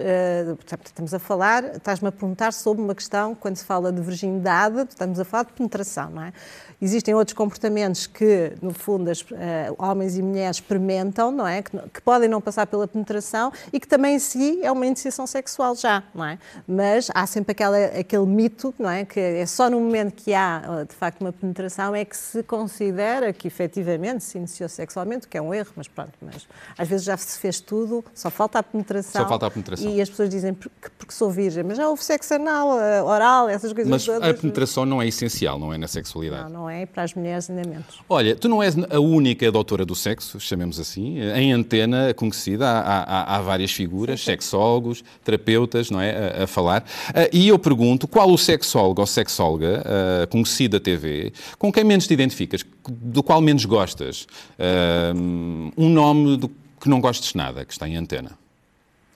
portanto, 0.57 0.87
estamos 0.87 1.13
a 1.13 1.19
falar, 1.19 1.63
estás-me 1.75 2.07
a 2.07 2.11
perguntar 2.11 2.53
sobre 2.53 2.83
uma 2.83 2.95
questão, 2.95 3.35
quando 3.35 3.57
se 3.57 3.65
fala 3.65 3.91
de 3.91 4.01
virgindade, 4.01 4.85
estamos 4.89 5.19
a 5.19 5.25
falar 5.25 5.43
de 5.43 5.53
penetração, 5.53 6.09
não 6.09 6.23
é? 6.23 6.33
Existem 6.81 7.13
outros 7.13 7.35
comportamentos 7.35 8.07
que, 8.07 8.53
no 8.59 8.73
fundo, 8.73 9.11
as, 9.11 9.23
eh, 9.33 9.71
homens 9.77 10.17
e 10.17 10.21
mulheres 10.23 10.57
experimentam, 10.57 11.31
não 11.31 11.47
é? 11.47 11.61
Que, 11.61 11.77
que 11.77 12.01
podem 12.01 12.27
não 12.27 12.41
passar 12.41 12.65
pela 12.65 12.87
penetração 12.87 13.53
e 13.71 13.79
que 13.79 13.87
também 13.87 14.15
em 14.15 14.19
si 14.19 14.59
é 14.63 14.71
uma 14.71 14.83
iniciação 14.87 15.27
sexual 15.27 15.75
já, 15.75 16.01
não 16.13 16.25
é? 16.25 16.39
Mas 16.67 17.09
há 17.13 17.27
sempre 17.27 17.51
aquela, 17.51 17.77
aquele 17.77 18.25
mito, 18.25 18.73
não 18.79 18.89
é? 18.89 19.05
Que 19.05 19.19
é 19.19 19.45
só 19.45 19.69
no 19.69 19.79
momento 19.79 20.13
que 20.13 20.33
há, 20.33 20.79
eh, 20.81 20.85
de 20.85 20.95
facto, 20.95 21.21
uma 21.21 21.31
penetração 21.31 21.95
é 21.95 22.03
que 22.03 22.17
se 22.17 22.41
considera 22.41 23.31
que 23.31 23.47
efetivamente 23.47 24.23
se 24.23 24.39
iniciou 24.39 24.67
sexualmente, 24.67 25.27
que 25.27 25.37
é 25.37 25.41
um 25.41 25.53
erro, 25.53 25.60
mas 25.75 25.87
pronto, 25.87 26.11
mas 26.21 26.47
às 26.77 26.87
vezes 26.87 27.05
já 27.05 27.15
se 27.17 27.37
fez 27.39 27.59
tudo, 27.59 28.03
só 28.13 28.29
falta 28.29 28.59
a 28.59 28.63
penetração. 28.63 29.21
Só 29.21 29.27
falta 29.27 29.45
a 29.47 29.51
penetração. 29.51 29.89
E 29.91 30.01
as 30.01 30.09
pessoas 30.09 30.29
dizem 30.29 30.53
porque, 30.53 30.89
porque 30.97 31.13
sou 31.13 31.29
virgem, 31.29 31.63
mas 31.63 31.77
já 31.77 31.87
houve 31.89 32.03
sexo 32.03 32.33
anal, 32.33 32.79
eh, 32.79 33.01
oral, 33.03 33.49
essas 33.49 33.73
coisas 33.73 33.89
Mas 33.89 34.05
todas. 34.05 34.29
a 34.29 34.33
penetração 34.33 34.85
não 34.85 35.01
é 35.01 35.07
essencial, 35.07 35.57
não 35.59 35.73
é 35.73 35.77
na 35.77 35.87
sexualidade. 35.87 36.43
Não, 36.51 36.61
não 36.61 36.69
é, 36.69 36.83
e 36.83 36.85
para 36.85 37.03
as 37.03 37.13
mulheres 37.13 37.49
ainda 37.49 37.67
menos. 37.67 37.85
Olha, 38.09 38.35
tu 38.35 38.47
não 38.49 38.61
és 38.63 38.75
a 38.89 38.99
única 38.99 39.51
doutora 39.51 39.85
do 39.85 39.95
sexo, 39.95 40.39
chamemos 40.39 40.79
assim, 40.79 41.19
em 41.19 41.53
antena 41.53 42.13
conhecida, 42.13 42.67
há, 42.67 43.01
há- 43.03 43.35
há 43.37 43.41
várias 43.41 43.71
figuras, 43.71 44.21
sexólogos, 44.23 45.03
terapeutas, 45.23 45.89
não 45.89 45.99
é, 46.01 46.39
a, 46.39 46.43
a 46.43 46.47
falar. 46.47 46.83
Ah, 47.13 47.27
e 47.31 47.47
eu 47.47 47.57
pergunto, 47.59 48.07
qual 48.07 48.29
o 48.31 48.37
sexólogo 48.37 49.01
ou 49.01 49.07
sexóloga 49.07 49.83
ah, 49.85 50.27
conhecido 50.27 50.77
da 50.79 50.83
TV, 50.83 51.31
com 51.57 51.71
quem 51.71 51.83
menos 51.83 52.07
te 52.07 52.13
identificas, 52.13 52.63
do 52.89 53.21
qual 53.21 53.41
menos 53.41 53.65
gostas? 53.65 54.27
Ah, 54.57 55.11
um 55.15 55.89
nome 55.89 56.37
do 56.37 56.49
que 56.79 56.89
não 56.89 56.99
gostes 56.99 57.33
nada, 57.35 57.63
que 57.65 57.71
está 57.73 57.87
em 57.87 57.95
antena. 57.95 58.31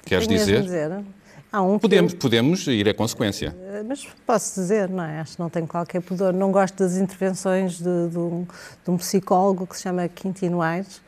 Queres 0.06 0.28
Tenho 0.28 0.40
dizer? 0.40 0.62
dizer. 0.62 1.04
Há 1.52 1.62
um 1.62 1.76
que 1.76 1.82
Podemos, 1.84 2.14
eu- 2.14 2.20
podemos 2.20 2.68
ir 2.68 2.88
à 2.90 2.94
consequência. 2.94 3.56
Eh, 3.60 3.84
Mas 3.88 4.06
posso 4.26 4.60
dizer, 4.60 4.90
não 4.90 5.04
é? 5.04 5.20
Acho 5.22 5.36
que 5.36 5.40
não 5.40 5.50
tenho 5.50 5.66
qualquer 5.66 6.02
pudor. 6.02 6.34
Não 6.34 6.52
gosto 6.52 6.76
das 6.84 6.98
intervenções 6.98 7.78
de, 7.78 8.10
de 8.10 8.18
um, 8.18 8.46
de 8.84 8.92
um 8.92 8.98
psicólogo 8.98 9.66
que 9.66 9.76
se 9.78 9.84
chama 9.84 10.08
Quintino 10.10 10.62
Aires. 10.62 11.02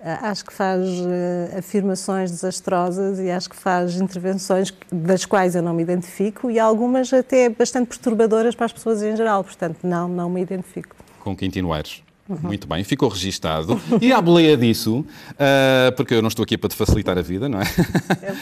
Eh, 0.00 0.18
Acho 0.20 0.44
que 0.44 0.52
faz 0.52 0.86
eh, 0.86 1.56
afirmações 1.58 2.30
desastrosas 2.30 3.18
e 3.18 3.30
acho 3.30 3.48
que 3.48 3.56
faz 3.56 3.96
intervenções 3.96 4.70
que- 4.70 4.94
das 4.94 5.24
quais 5.24 5.54
eu 5.56 5.62
não 5.62 5.72
me 5.72 5.82
identifico 5.82 6.50
e 6.50 6.58
algumas 6.60 7.10
até 7.12 7.48
bastante 7.48 7.88
perturbadoras 7.88 8.54
para 8.54 8.66
as 8.66 8.72
pessoas 8.72 9.02
em 9.02 9.16
geral. 9.16 9.42
Portanto, 9.42 9.78
não, 9.82 10.06
não 10.06 10.28
me 10.28 10.42
identifico. 10.42 10.94
Com 11.20 11.34
Quintino 11.34 11.72
Aires. 11.72 12.02
Muito 12.26 12.66
bem, 12.66 12.82
ficou 12.84 13.08
registado. 13.10 13.78
E 14.00 14.10
à 14.12 14.20
boleia 14.20 14.56
disso, 14.56 15.04
ah, 15.38 15.92
porque 15.94 16.14
eu 16.14 16.22
não 16.22 16.28
estou 16.28 16.42
aqui 16.42 16.56
para 16.56 16.70
te 16.70 16.74
facilitar 16.76 17.18
a 17.18 17.22
vida, 17.22 17.48
não 17.48 17.60
é? 17.60 17.64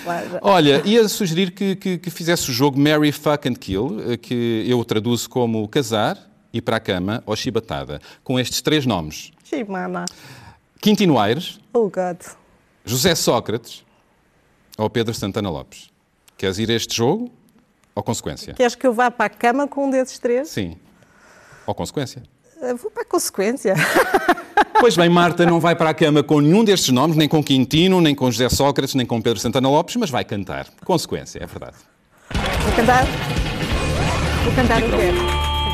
pá, 0.04 0.22
já. 0.24 0.38
Olha, 0.42 0.82
ia 0.84 1.08
sugerir 1.08 1.50
que, 1.50 1.74
que, 1.74 1.98
que 1.98 2.10
fizesse 2.10 2.48
o 2.50 2.52
jogo 2.52 2.78
Marry, 2.78 3.10
Fuck 3.10 3.48
and 3.48 3.54
Kill, 3.54 4.12
eh, 4.12 4.16
que 4.16 4.64
eu 4.68 4.84
traduzo 4.84 5.28
como 5.28 5.66
casar, 5.66 6.16
ir 6.52 6.60
para 6.62 6.76
a 6.76 6.80
cama 6.80 7.22
ou 7.26 7.34
chibatada, 7.34 8.00
com 8.22 8.38
estes 8.38 8.62
três 8.62 8.86
nomes. 8.86 9.32
Chimana. 9.44 10.04
Quintino 10.80 11.18
Aires, 11.18 11.58
Oh, 11.74 11.88
God. 11.90 12.18
José 12.84 13.14
Sócrates 13.14 13.84
ou 14.78 14.88
Pedro 14.90 15.12
Santana 15.14 15.50
Lopes. 15.50 15.90
Queres 16.36 16.58
ir 16.58 16.70
a 16.70 16.74
este 16.74 16.96
jogo 16.96 17.30
ou 17.94 18.02
consequência? 18.02 18.54
Queres 18.54 18.74
que 18.74 18.86
eu 18.86 18.92
vá 18.92 19.10
para 19.10 19.26
a 19.26 19.30
cama 19.30 19.66
com 19.66 19.86
um 19.86 19.90
desses 19.90 20.18
três? 20.18 20.48
Sim. 20.48 20.76
Ou 21.66 21.74
consequência. 21.74 22.22
Vou 22.80 22.90
para 22.90 23.02
a 23.02 23.06
consequência. 23.06 23.74
Pois 24.80 24.96
bem, 24.96 25.08
Marta 25.08 25.46
não 25.46 25.60
vai 25.60 25.76
para 25.76 25.90
a 25.90 25.94
cama 25.94 26.24
com 26.24 26.40
nenhum 26.40 26.64
destes 26.64 26.88
nomes, 26.92 27.16
nem 27.16 27.28
com 27.28 27.40
Quintino, 27.42 28.00
nem 28.00 28.16
com 28.16 28.28
José 28.28 28.48
Sócrates, 28.48 28.96
nem 28.96 29.06
com 29.06 29.20
Pedro 29.22 29.38
Santana 29.38 29.68
Lopes, 29.68 29.94
mas 29.94 30.10
vai 30.10 30.24
cantar. 30.24 30.66
Consequência, 30.84 31.38
é 31.40 31.46
verdade. 31.46 31.76
Vou 32.64 32.72
cantar. 32.74 33.04
Vou 34.44 34.52
cantar 34.54 34.82
o 34.82 34.86
quê? 34.86 35.12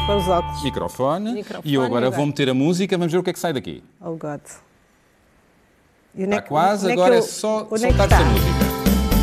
Pôr 0.07 0.16
os 0.16 0.28
óculos. 0.28 0.62
Microfone. 0.62 1.33
Microfone, 1.33 1.62
e 1.71 1.75
eu 1.75 1.83
agora 1.83 2.11
vou 2.11 2.26
meter 2.26 2.50
a 2.50 2.54
música, 2.54 2.99
vamos 2.99 3.11
ver 3.12 3.18
o 3.18 3.23
que 3.23 3.30
é 3.30 3.33
que 3.33 3.38
sai 3.38 3.54
daqui. 3.54 3.83
Oh, 3.99 4.11
God. 4.16 4.40
E 6.14 6.25
Está 6.25 6.37
é 6.37 6.40
que- 6.42 6.49
quase, 6.49 6.87
que 6.87 6.92
agora 6.92 7.14
é 7.14 7.18
eu- 7.18 7.23
só 7.23 7.66
onde 7.71 7.85
é 7.87 7.88
soltar 7.88 8.07
essa 8.12 8.16
está? 8.23 8.25
música. 8.30 8.52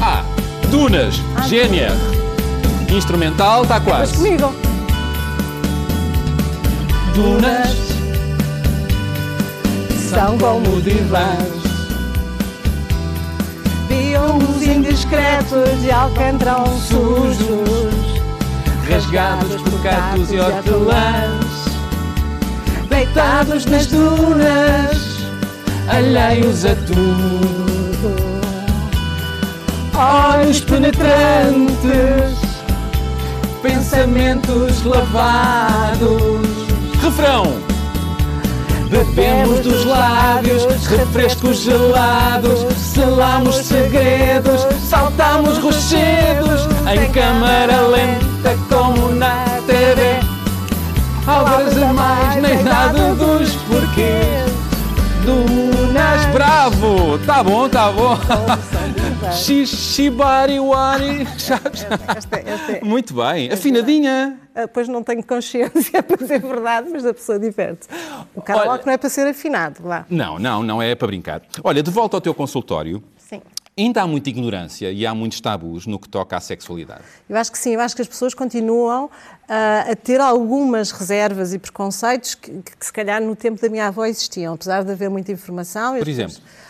Ah, 0.03 0.24
Dunas, 0.72 1.15
GNR. 1.48 1.93
Instrumental, 2.91 3.63
está 3.63 3.79
quase. 3.79 4.15
comigo. 4.15 4.51
Dunas 7.15 7.77
São 10.10 10.38
como 10.38 10.81
divãs. 10.81 11.63
Biomos 13.88 14.62
indiscretos 14.62 15.81
de 15.81 15.91
alcantrão 15.91 16.65
sujos. 16.77 18.19
rasgados 18.89 19.62
por 19.62 19.81
cactos 19.81 20.29
e 20.29 20.39
hortelãs. 20.39 21.45
Deitados 22.89 23.65
nas 23.65 23.88
dunas. 23.88 24.98
Alheios 25.88 26.65
a 26.65 26.75
tudo. 26.75 28.13
Olhos 29.95 30.60
penetrantes. 30.60 32.39
pensamentos 33.62 34.84
lavados. 34.84 36.54
Refrão! 37.05 37.43
Bebemos 38.89 39.59
dos 39.59 39.85
lábios, 39.85 40.65
refrescos 40.88 41.57
gelados, 41.57 42.65
selamos 42.75 43.57
segredos, 43.57 44.65
saltamos 44.89 45.59
rochedos, 45.59 46.67
em 46.91 47.12
câmara 47.12 47.79
lenta 47.81 48.57
como 48.67 49.12
na 49.12 49.45
TV. 49.67 50.19
Algas 51.27 51.77
a 51.77 51.93
mais, 51.93 52.41
nem 52.41 52.63
nada 52.63 53.13
dos 53.13 53.53
porquês. 53.53 54.51
Dunas, 55.25 56.25
bravo! 56.33 57.19
Tá 57.19 57.43
bom, 57.43 57.69
tá 57.69 57.91
bom. 57.91 58.17
Shibari 59.35 60.59
Wari. 60.59 61.27
Esta, 61.35 62.41
esta 62.47 62.71
é- 62.71 62.81
Muito 62.83 63.13
bem, 63.13 63.51
afinadinha. 63.51 64.39
Ah, 64.55 64.67
Pois 64.67 64.87
não 64.87 65.03
tenho 65.03 65.23
consciência 65.23 66.01
para 66.03 66.15
dizer 66.17 66.39
verdade, 66.41 66.89
mas 66.91 67.05
a 67.05 67.13
pessoa 67.13 67.37
diverte. 67.37 67.87
O 68.33 68.41
karaoke 68.41 68.85
não 68.85 68.93
é 68.93 68.97
para 68.97 69.09
ser 69.09 69.27
afinado, 69.27 69.85
lá. 69.85 70.05
Não, 70.09 70.39
não, 70.39 70.63
não 70.63 70.81
é 70.81 70.95
para 70.95 71.07
brincar. 71.07 71.41
Olha, 71.63 71.83
de 71.83 71.91
volta 71.91 72.15
ao 72.17 72.21
teu 72.21 72.33
consultório, 72.33 73.03
Sim. 73.17 73.41
ainda 73.77 74.01
há 74.03 74.07
muita 74.07 74.29
ignorância 74.29 74.89
e 74.91 75.05
há 75.05 75.13
muitos 75.13 75.41
tabus 75.41 75.85
no 75.85 75.99
que 75.99 76.07
toca 76.07 76.37
à 76.37 76.39
sexualidade. 76.39 77.01
Eu 77.27 77.37
acho 77.37 77.51
que 77.51 77.57
sim, 77.57 77.73
eu 77.73 77.81
acho 77.81 77.93
que 77.95 78.01
as 78.01 78.07
pessoas 78.07 78.33
continuam 78.33 79.09
ah, 79.49 79.85
a 79.91 79.95
ter 79.95 80.21
algumas 80.21 80.91
reservas 80.91 81.53
e 81.53 81.59
preconceitos 81.59 82.35
que, 82.35 82.51
que 82.51 82.85
se 82.85 82.93
calhar 82.93 83.21
no 83.21 83.35
tempo 83.35 83.61
da 83.61 83.67
minha 83.67 83.87
avó 83.87 84.05
existiam, 84.05 84.53
apesar 84.53 84.83
de 84.85 84.91
haver 84.93 85.09
muita 85.09 85.31
informação. 85.33 85.97
Por 85.97 86.07
exemplo? 86.07 86.35
pessoas- 86.35 86.65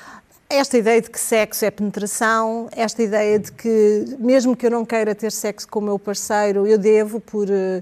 Esta 0.47 0.77
ideia 0.77 1.01
de 1.01 1.09
que 1.09 1.19
sexo 1.19 1.65
é 1.65 1.71
penetração, 1.71 2.69
esta 2.71 3.01
ideia 3.01 3.39
de 3.39 3.51
que, 3.51 4.05
mesmo 4.19 4.55
que 4.55 4.67
eu 4.67 4.69
não 4.69 4.85
queira 4.85 5.15
ter 5.15 5.31
sexo 5.31 5.67
com 5.67 5.79
o 5.79 5.81
meu 5.81 5.97
parceiro, 5.97 6.67
eu 6.67 6.77
devo 6.77 7.19
por, 7.19 7.47
eh, 7.49 7.81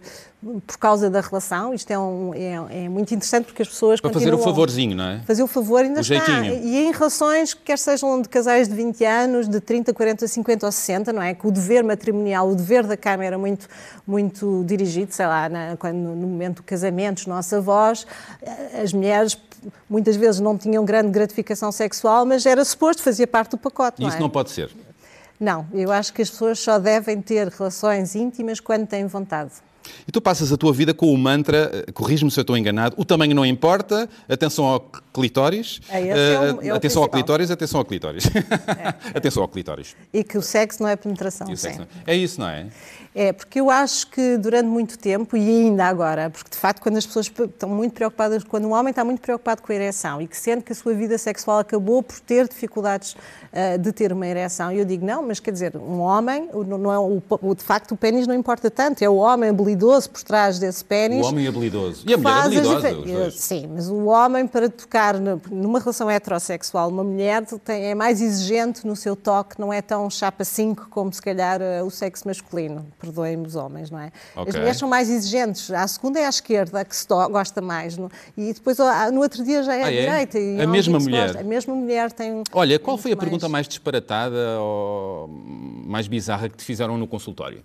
por 0.65 0.77
causa 0.77 1.09
da 1.09 1.19
relação. 1.19 1.73
Isto 1.73 1.91
é, 1.91 1.99
um- 1.99 2.33
é- 2.33 2.85
é 2.85 2.89
muito 2.89 3.13
interessante 3.13 3.45
porque 3.47 3.61
as 3.63 3.67
pessoas 3.67 3.99
Para 3.99 4.13
fazer 4.13 4.33
o 4.33 4.37
favorzinho, 4.37 4.95
não 4.95 5.03
é? 5.03 5.19
fazer 5.27 5.43
o 5.43 5.47
favor 5.47 5.81
ainda 5.83 5.99
O 5.99 6.01
está. 6.01 6.15
jeitinho. 6.15 6.53
E 6.65 6.85
em 6.87 6.91
relações, 6.93 7.53
quer 7.53 7.77
sejam 7.77 8.21
de 8.21 8.29
casais 8.29 8.69
de 8.69 8.73
20 8.75 9.03
anos, 9.03 9.49
de 9.49 9.59
30, 9.59 9.93
40, 9.93 10.25
50 10.25 10.65
ou 10.65 10.71
60, 10.71 11.11
não 11.11 11.21
é? 11.21 11.33
Que 11.33 11.45
o 11.45 11.51
dever 11.51 11.83
matrimonial, 11.83 12.47
o 12.49 12.55
dever 12.55 12.87
da 12.87 12.95
cama 12.95 13.25
era 13.25 13.37
muito, 13.37 13.67
muito 14.07 14.63
dirigido, 14.65 15.13
sei 15.13 15.25
lá, 15.27 15.49
na- 15.49 15.75
quando, 15.77 15.97
no 15.97 16.27
momento 16.27 16.57
do 16.57 16.63
casamento, 16.63 17.17
os 17.19 17.27
nossos 17.27 17.51
avós, 17.51 18.07
eh, 18.41 18.81
as 18.81 18.93
mulheres 18.93 19.37
muitas 19.89 20.15
vezes 20.15 20.39
não 20.41 20.57
tinham 20.57 20.83
grande 20.85 21.09
gratificação 21.11 21.71
sexual, 21.71 22.25
mas 22.25 22.45
era 22.45 22.63
suposto, 22.65 23.01
fazia 23.01 23.27
parte 23.27 23.51
do 23.51 23.57
pacote, 23.57 23.97
E 23.99 24.01
não 24.01 24.09
isso 24.09 24.17
é? 24.17 24.21
não 24.21 24.29
pode 24.29 24.51
ser. 24.51 24.69
Não, 25.39 25.65
eu 25.73 25.91
acho 25.91 26.13
que 26.13 26.21
as 26.21 26.29
pessoas 26.29 26.59
só 26.59 26.79
devem 26.79 27.21
ter 27.21 27.47
relações 27.49 28.15
íntimas 28.15 28.59
quando 28.59 28.87
têm 28.87 29.05
vontade. 29.07 29.51
E 30.07 30.11
tu 30.13 30.21
passas 30.21 30.49
a 30.53 30.55
tua 30.55 30.71
vida 30.71 30.93
com 30.93 31.11
o 31.11 31.17
mantra, 31.17 31.69
eh, 31.85 31.91
corrige-me 31.91 32.31
se 32.31 32.39
eu 32.39 32.43
estou 32.43 32.55
enganado, 32.57 32.95
o 32.97 33.03
tamanho 33.03 33.35
não 33.35 33.45
importa, 33.45 34.07
atenção 34.29 34.63
ao 34.63 34.79
clitóris. 35.13 35.81
É, 35.89 35.99
esse 35.99 36.09
é 36.11 36.39
o- 36.39 36.61
eh, 36.61 36.67
é 36.69 36.73
o 36.73 36.75
atenção 36.77 37.01
ao 37.03 37.09
principal. 37.09 37.09
clitóris, 37.09 37.51
atenção 37.51 37.79
ao 37.81 37.85
clitóris. 37.85 38.23
atenção 39.13 39.43
ao 39.43 39.49
clitóris. 39.49 39.93
E 40.13 40.23
que 40.23 40.37
o 40.37 40.41
sexo 40.41 40.81
não 40.81 40.87
é 40.89 40.95
penetração, 40.95 41.47
não- 41.47 41.87
É 42.07 42.15
isso, 42.15 42.39
não 42.39 42.47
é? 42.47 42.67
É, 43.15 43.31
porque 43.31 43.59
eu 43.59 43.69
acho 43.69 44.07
que 44.07 44.37
durante 44.37 44.65
muito 44.67 44.97
tempo, 44.97 45.37
e 45.37 45.47
ainda 45.65 45.85
agora, 45.85 46.29
porque 46.31 46.49
de 46.49 46.57
facto, 46.57 46.81
quando 46.81 46.97
as 46.97 47.05
pessoas 47.05 47.27
estão 47.27 47.69
muito 47.69 47.93
preocupadas, 47.93 48.43
quando 48.43 48.65
um 48.67 48.73
homem 48.73 48.89
está 48.89 49.05
muito 49.05 49.21
preocupado 49.21 49.61
com 49.61 49.71
a 49.71 49.75
ereção 49.75 50.19
e 50.19 50.27
que 50.27 50.35
sente 50.35 50.63
que 50.63 50.71
a 50.71 50.75
sua 50.75 50.93
vida 50.95 51.15
sexual 51.19 51.59
acabou 51.59 52.01
por 52.01 52.19
ter 52.19 52.47
dificuldades 52.47 53.15
ah, 53.53 53.77
de 53.77 53.91
ter 53.91 54.11
uma 54.11 54.25
ereção, 54.25 54.71
eu 54.71 54.83
digo 54.83 55.05
não, 55.05 55.21
mas 55.21 55.39
quer 55.39 55.51
dizer, 55.51 55.77
um 55.77 55.99
homem, 55.99 56.49
não 56.67 56.91
é, 56.91 56.97
o, 56.97 57.21
o- 57.41 57.53
de 57.53 57.63
facto, 57.63 57.91
o 57.91 57.97
pênis 57.97 58.25
não 58.25 58.33
importa 58.33 58.71
tanto, 58.71 59.03
é 59.03 59.09
o 59.09 59.15
homem 59.17 59.51
habilidoso 59.51 60.09
por 60.09 60.23
trás 60.23 60.57
desse 60.57 60.83
pênis. 60.83 61.23
O 61.23 61.29
homem 61.29 61.47
habilidoso. 61.47 62.03
E 62.07 62.13
a 62.15 62.17
mulher 62.17 62.31
habilidosa, 62.47 62.89
Eu-. 63.25 63.31
Sim, 63.31 63.69
mas 63.75 63.89
o 63.89 64.05
homem, 64.05 64.47
para 64.47 64.67
tocar 64.69 65.15
numa 65.51 65.77
relação 65.79 66.09
heterossexual, 66.09 66.89
uma 66.89 67.03
mulher 67.03 67.45
tem- 67.63 67.85
é 67.85 67.93
mais 67.93 68.21
exigente 68.21 68.87
no 68.87 68.95
seu 68.95 69.15
toque, 69.15 69.59
não 69.59 69.71
é 69.71 69.83
tão 69.83 70.09
chapa 70.09 70.43
5 70.43 70.87
como 70.89 71.13
se 71.13 71.21
calhar 71.21 71.61
eh, 71.61 71.83
o 71.83 71.91
sexo 71.91 72.27
masculino. 72.27 72.87
Perdoem-me 73.03 73.45
os 73.45 73.55
homens, 73.57 73.91
não 73.91 73.99
é? 73.99 74.11
Ok. 74.33 74.49
As 74.49 74.55
mulheres 74.55 74.77
são 74.77 74.87
mais 74.87 75.09
exigentes. 75.09 75.69
À 75.69 75.85
segunda 75.89 76.19
é 76.21 76.25
à 76.25 76.29
esquerda, 76.29 76.79
a 76.79 76.85
que 76.85 76.95
se 76.95 77.05
gosta 77.27 77.59
mais. 77.61 77.97
no- 77.97 78.09
E 78.37 78.53
depois 78.53 78.77
no 79.11 79.19
outro 79.19 79.43
dia 79.43 79.61
já 79.61 79.75
é 79.75 79.83
à 79.83 79.85
Ah, 79.87 79.91
é? 79.93 80.01
direita. 80.05 80.39
e 80.39 80.61
A 80.61 80.67
se 81.01 81.05
mulher? 81.07 81.23
gosta. 81.27 81.41
A 81.41 81.43
mesma 81.43 81.75
mulher 81.75 82.11
tem. 82.13 82.43
Olha, 82.53 82.79
qual 82.79 82.97
foi 82.97 83.11
a 83.11 83.15
muito 83.15 83.19
pergunta 83.25 83.49
mais 83.49 83.67
disparatada 83.67 84.57
ou 84.61 85.27
mais 85.85 86.07
bizarra 86.07 86.47
que 86.47 86.55
te 86.55 86.63
fizeram 86.63 86.97
no 86.97 87.05
consultório? 87.05 87.61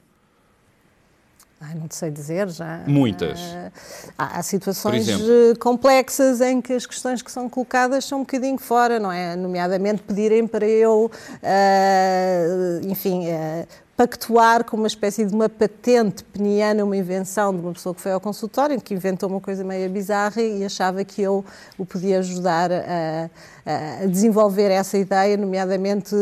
Ai, 1.61 1.75
não 1.75 1.87
te 1.89 1.95
sei 1.97 2.11
dizer 2.11 2.49
já. 2.51 2.83
Muitas. 2.87 3.39
Ah, 3.41 3.71
Há, 4.19 4.39
há 4.39 4.43
situações 4.43 5.09
eh, 5.09 5.55
complexas 5.61 6.41
em 6.41 6.61
que 6.61 6.73
as 6.73 6.87
questões 6.87 7.21
que 7.23 7.31
são 7.33 7.49
colocadas 7.49 8.05
são 8.05 8.19
um 8.19 8.23
bocadinho 8.23 8.59
fora, 8.59 8.99
não 9.01 9.11
é? 9.11 9.35
Nomeadamente 9.37 10.03
pedirem 10.03 10.47
para 10.47 10.67
eu, 10.67 11.11
ah, 11.43 12.81
enfim, 12.89 13.29
ah, 13.31 13.67
pactuar 13.99 14.63
com 14.65 14.77
uma 14.77 14.87
espécie 14.87 15.25
de 15.25 15.35
uma 15.35 15.49
patente 15.49 16.23
peniana, 16.23 16.85
uma 16.85 16.97
invenção 16.97 17.53
de 17.53 17.61
uma 17.61 17.73
pessoa 17.73 17.93
que 17.93 18.01
foi 18.01 18.13
ao 18.13 18.21
consultório, 18.21 18.81
que 18.81 18.95
inventou 18.95 19.29
uma 19.29 19.41
coisa 19.41 19.65
meio 19.65 19.91
bizarra 19.91 20.41
e 20.41 20.65
achava 20.65 21.03
que 21.05 21.21
eu 21.21 21.45
o 21.77 21.85
podia 21.85 22.21
ajudar 22.21 22.71
a, 22.71 23.29
a 23.67 24.07
desenvolver 24.07 24.71
essa 24.71 24.97
ideia, 24.97 25.37
nomeadamente 25.37 26.15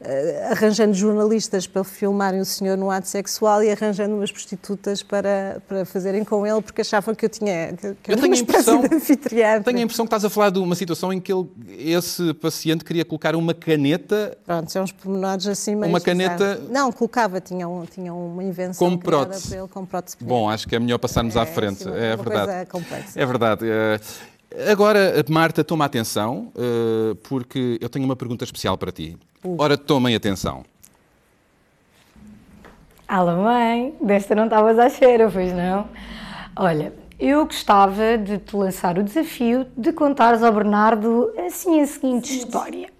eh, 0.00 0.48
arranjando 0.50 0.94
jornalistas 0.94 1.66
para 1.66 1.84
filmarem 1.84 2.40
o 2.40 2.46
senhor 2.46 2.78
no 2.78 2.90
ato 2.90 3.06
sexual 3.06 3.62
e 3.62 3.70
arranjando 3.70 4.14
umas 4.14 4.32
prostitutas 4.32 5.02
para, 5.02 5.60
para 5.68 5.84
fazerem 5.84 6.24
com 6.24 6.46
ele, 6.46 6.62
porque 6.62 6.80
achavam 6.80 7.14
que 7.14 7.26
eu 7.26 7.28
tinha 7.28 7.74
que, 7.74 7.94
que 8.04 8.10
Eu 8.12 8.16
tenho 8.16 8.28
uma 8.32 8.36
impressão- 8.36 8.80
de 8.80 8.94
anfitriã. 8.94 9.60
Tenho 9.60 9.76
a 9.78 9.82
impressão 9.82 10.06
que 10.06 10.08
estás 10.08 10.24
a 10.24 10.30
falar 10.30 10.48
de 10.48 10.60
uma 10.60 10.74
situação 10.74 11.12
em 11.12 11.20
que 11.20 11.30
ele- 11.30 11.46
esse 11.68 12.32
paciente 12.32 12.82
queria 12.86 13.04
colocar 13.04 13.36
uma 13.36 13.52
caneta 13.52 14.38
Pronto, 14.46 14.72
são 14.72 14.82
uns 14.82 14.92
pormenores 14.92 15.46
assim 15.46 15.74
Uma 15.74 16.00
caneta-. 16.00 16.58
Não, 16.70 16.90
colocava, 17.18 17.40
tinha, 17.40 17.68
um, 17.68 17.84
tinha 17.84 18.14
uma 18.14 18.42
invenção 18.44 18.86
Como 18.88 18.98
criada 18.98 19.26
prótese. 19.26 19.48
por 19.48 19.58
ele 19.58 19.68
com 19.68 19.84
prótese. 19.86 20.16
Bom, 20.20 20.48
acho 20.48 20.68
que 20.68 20.76
é 20.76 20.78
melhor 20.78 20.98
passarmos 20.98 21.36
à 21.36 21.42
É, 21.42 21.46
frente. 21.46 21.82
sim, 21.82 21.90
é 21.90 22.14
uma 22.14 22.22
verdade. 22.24 22.46
coisa 22.46 22.66
complexa. 22.66 23.20
É 23.20 23.26
verdade. 23.26 23.64
Agora, 24.70 25.24
Marta, 25.28 25.62
toma 25.64 25.84
atenção, 25.84 26.50
eh, 26.56 27.14
porque 27.28 27.78
eu 27.80 27.88
tenho 27.88 28.04
uma 28.04 28.16
pergunta 28.16 28.44
especial 28.44 28.78
para 28.78 28.90
ti. 28.92 29.16
Ora, 29.58 29.76
tomem 29.76 30.14
atenção. 30.14 30.64
Alô, 33.06 33.42
mãe, 33.42 33.94
desta 34.00 34.34
não 34.34 34.44
estavas 34.44 34.78
à 34.78 34.88
cheira, 34.88 35.30
pois 35.30 35.52
não? 35.52 35.88
Olha, 36.56 36.92
eu 37.18 37.44
gostava 37.46 38.16
de 38.18 38.38
te 38.38 38.54
lançar 38.56 38.98
o 38.98 39.02
desafio 39.02 39.66
de 39.76 39.92
contares 39.92 40.42
ao 40.42 40.52
Bernardo 40.52 41.30
assim 41.46 41.80
a 41.80 41.86
seguinte 41.86 42.36
história. 42.36 42.90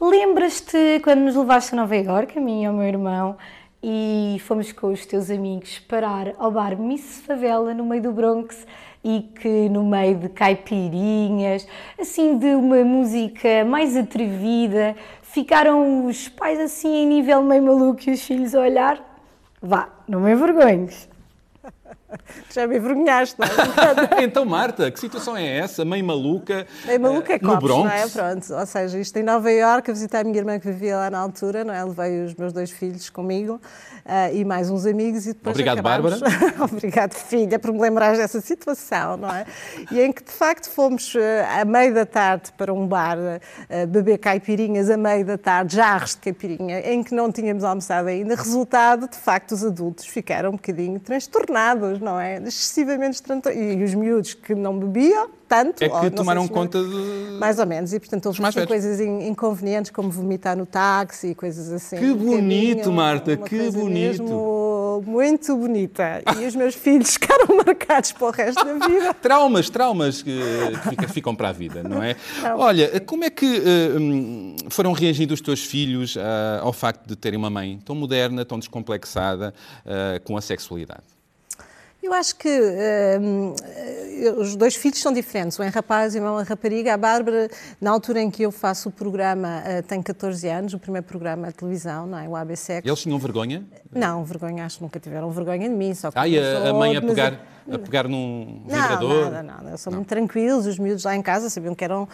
Lembras-te 0.00 1.00
quando 1.02 1.22
nos 1.22 1.34
levaste 1.34 1.74
a 1.74 1.76
Nova 1.76 1.96
Iorque, 1.96 2.38
a 2.38 2.40
mim 2.40 2.62
e 2.62 2.66
ao 2.66 2.72
meu 2.72 2.86
irmão, 2.86 3.36
e 3.82 4.40
fomos 4.46 4.70
com 4.70 4.92
os 4.92 5.04
teus 5.04 5.28
amigos 5.28 5.80
parar 5.80 6.34
ao 6.38 6.52
bar 6.52 6.78
Miss 6.78 7.20
Favela 7.26 7.74
no 7.74 7.84
meio 7.84 8.02
do 8.04 8.12
Bronx 8.12 8.64
e 9.02 9.22
que 9.22 9.68
no 9.68 9.84
meio 9.84 10.16
de 10.18 10.28
caipirinhas, 10.28 11.66
assim 11.98 12.38
de 12.38 12.46
uma 12.54 12.84
música 12.84 13.64
mais 13.64 13.96
atrevida, 13.96 14.94
ficaram 15.20 16.06
os 16.06 16.28
pais 16.28 16.60
assim 16.60 17.02
em 17.02 17.06
nível 17.08 17.42
meio 17.42 17.64
maluco 17.64 18.08
e 18.08 18.12
os 18.12 18.22
filhos 18.22 18.54
a 18.54 18.60
olhar? 18.60 19.20
Vá, 19.60 19.88
não 20.06 20.20
me 20.20 20.30
envergonhes. 20.30 21.08
Já 22.52 22.66
me 22.66 22.76
envergonhaste, 22.76 23.36
não 23.38 23.46
é? 23.46 24.24
então, 24.24 24.44
Marta, 24.44 24.90
que 24.90 24.98
situação 24.98 25.36
é 25.36 25.58
essa? 25.58 25.84
Meio 25.84 26.04
maluca? 26.04 26.66
É 26.86 26.98
maluca 26.98 27.32
é 27.32 27.36
eh, 27.36 27.38
copos, 27.38 27.62
Bronx? 27.62 27.84
não 27.84 27.90
é? 27.90 28.08
Pronto, 28.08 28.54
ou 28.54 28.66
seja, 28.66 28.98
isto 28.98 29.16
em 29.18 29.22
Nova 29.22 29.50
Iorque, 29.50 29.90
a 29.90 29.94
visitar 29.94 30.20
a 30.20 30.24
minha 30.24 30.38
irmã 30.38 30.58
que 30.58 30.66
vivia 30.66 30.96
lá 30.96 31.10
na 31.10 31.18
altura, 31.18 31.64
não 31.64 31.74
é? 31.74 31.84
Levei 31.84 32.24
os 32.24 32.34
meus 32.34 32.52
dois 32.52 32.70
filhos 32.70 33.10
comigo 33.10 33.60
ah, 34.04 34.32
e 34.32 34.44
mais 34.44 34.70
uns 34.70 34.86
amigos 34.86 35.26
e 35.26 35.34
depois 35.34 35.54
Obrigado, 35.54 35.80
acabámos... 35.80 36.20
Obrigado, 36.72 37.14
filha, 37.14 37.58
por 37.58 37.72
me 37.72 37.80
lembrares 37.80 38.18
dessa 38.18 38.40
situação, 38.40 39.16
não 39.16 39.30
é? 39.30 39.44
E 39.90 40.00
em 40.00 40.12
que, 40.12 40.24
de 40.24 40.32
facto, 40.32 40.70
fomos 40.70 41.14
ah, 41.16 41.60
à 41.60 41.64
meio 41.64 41.92
da 41.92 42.06
tarde 42.06 42.52
para 42.56 42.72
um 42.72 42.86
bar 42.86 43.18
ah, 43.18 43.86
beber 43.86 44.18
caipirinhas 44.18 44.88
à 44.88 44.96
meio 44.96 45.24
da 45.24 45.36
tarde, 45.36 45.76
jarros 45.76 46.12
de 46.12 46.18
caipirinha, 46.18 46.80
em 46.90 47.02
que 47.02 47.14
não 47.14 47.30
tínhamos 47.30 47.64
almoçado 47.64 48.08
ainda. 48.08 48.34
Resultado, 48.34 49.08
de 49.08 49.16
facto, 49.16 49.52
os 49.52 49.64
adultos 49.64 50.06
ficaram 50.06 50.50
um 50.50 50.52
bocadinho 50.52 50.98
transtornados, 50.98 51.97
não 52.00 52.18
é? 52.18 52.38
Excessivamente 52.38 53.22
transtornados. 53.22 53.78
E 53.78 53.82
os 53.82 53.94
miúdos 53.94 54.34
que 54.34 54.54
não 54.54 54.78
bebiam 54.78 55.28
tanto... 55.48 55.82
É 55.82 55.86
ou 55.86 55.92
não 55.92 56.00
que 56.00 56.06
sei 56.08 56.16
tomaram 56.16 56.42
se- 56.44 56.50
conta 56.50 56.82
de... 56.82 57.38
mais 57.38 57.58
ou 57.58 57.66
menos, 57.66 57.92
e 57.92 57.98
portanto 57.98 58.28
assim, 58.28 58.42
velhos. 58.42 58.66
coisas 58.68 59.00
in- 59.00 59.28
inconvenientes 59.28 59.90
como 59.90 60.10
vomitar 60.10 60.56
no 60.56 60.66
táxi 60.66 61.28
e 61.28 61.34
coisas 61.34 61.72
assim. 61.72 61.96
Que 61.96 62.12
bonito, 62.12 62.90
bocadinho, 62.90 62.92
Marta, 62.92 63.36
que 63.36 63.70
bonito. 63.70 64.22
Mesmo 64.22 65.02
muito 65.06 65.56
bonita 65.56 66.22
e 66.38 66.44
os 66.46 66.54
meus 66.54 66.74
filhos 66.76 67.14
ficaram 67.14 67.56
marcados 67.56 68.12
para 68.12 68.26
o 68.26 68.30
resto 68.30 68.64
da 68.64 68.86
vida. 68.86 69.14
Traumas, 69.22 69.70
traumas 69.70 70.22
que, 70.22 70.38
que 70.98 71.06
ficam 71.08 71.34
para 71.34 71.48
a 71.48 71.52
vida, 71.52 71.82
não 71.82 72.02
é? 72.02 72.16
Olha, 72.56 73.00
como 73.00 73.24
é 73.24 73.30
que 73.30 73.46
uh, 73.46 74.70
foram 74.70 74.92
reagindo 74.92 75.32
os 75.32 75.40
teus 75.40 75.64
filhos 75.64 76.16
uh, 76.16 76.20
ao 76.60 76.72
facto 76.72 77.06
de 77.06 77.16
terem 77.16 77.38
uma 77.38 77.50
mãe 77.50 77.80
tão 77.84 77.94
moderna, 77.94 78.44
tão 78.44 78.58
descomplexada 78.58 79.54
uh, 79.84 80.22
com 80.24 80.36
a 80.36 80.40
sexualidade? 80.40 81.17
Eu 82.00 82.12
acho 82.14 82.36
que 82.36 82.48
uh, 82.48 83.54
os 84.40 84.54
dois 84.54 84.76
filhos 84.76 85.00
são 85.00 85.12
diferentes, 85.12 85.58
um 85.58 85.64
é 85.64 85.68
rapaz 85.68 86.14
e 86.14 86.20
uma 86.20 86.40
é 86.40 86.44
rapariga. 86.44 86.94
A 86.94 86.96
Bárbara, 86.96 87.50
na 87.80 87.90
altura 87.90 88.22
em 88.22 88.30
que 88.30 88.42
eu 88.42 88.52
faço 88.52 88.88
o 88.88 88.92
programa, 88.92 89.62
uh, 89.66 89.82
tem 89.82 90.00
14 90.00 90.48
anos, 90.48 90.74
o 90.74 90.78
primeiro 90.78 91.06
programa 91.06 91.48
de 91.48 91.54
televisão, 91.54 92.06
não 92.06 92.18
é? 92.18 92.28
O 92.28 92.36
ABC. 92.36 92.82
Eles 92.84 93.00
tinham 93.00 93.18
vergonha? 93.18 93.64
Não, 93.92 94.24
vergonha, 94.24 94.64
acho 94.64 94.76
que 94.76 94.82
nunca 94.82 95.00
tiveram 95.00 95.30
vergonha 95.30 95.68
de 95.68 95.74
mim. 95.74 95.92
Só 95.92 96.10
que 96.10 96.18
ah, 96.18 96.28
e 96.28 96.38
a, 96.38 96.70
a 96.70 96.72
mãe 96.72 96.96
a 96.96 97.02
pegar, 97.02 97.40
a 97.70 97.78
pegar 97.78 98.06
num 98.06 98.62
não, 98.66 98.82
vibrador? 98.82 99.24
Nada, 99.24 99.42
nada, 99.42 99.68
Eles 99.70 99.80
são 99.80 99.90
não. 99.90 99.98
muito 99.98 100.08
tranquilos, 100.08 100.66
os 100.66 100.78
miúdos 100.78 101.04
lá 101.04 101.16
em 101.16 101.22
casa 101.22 101.50
sabiam 101.50 101.74
que 101.74 101.84
eram. 101.84 102.08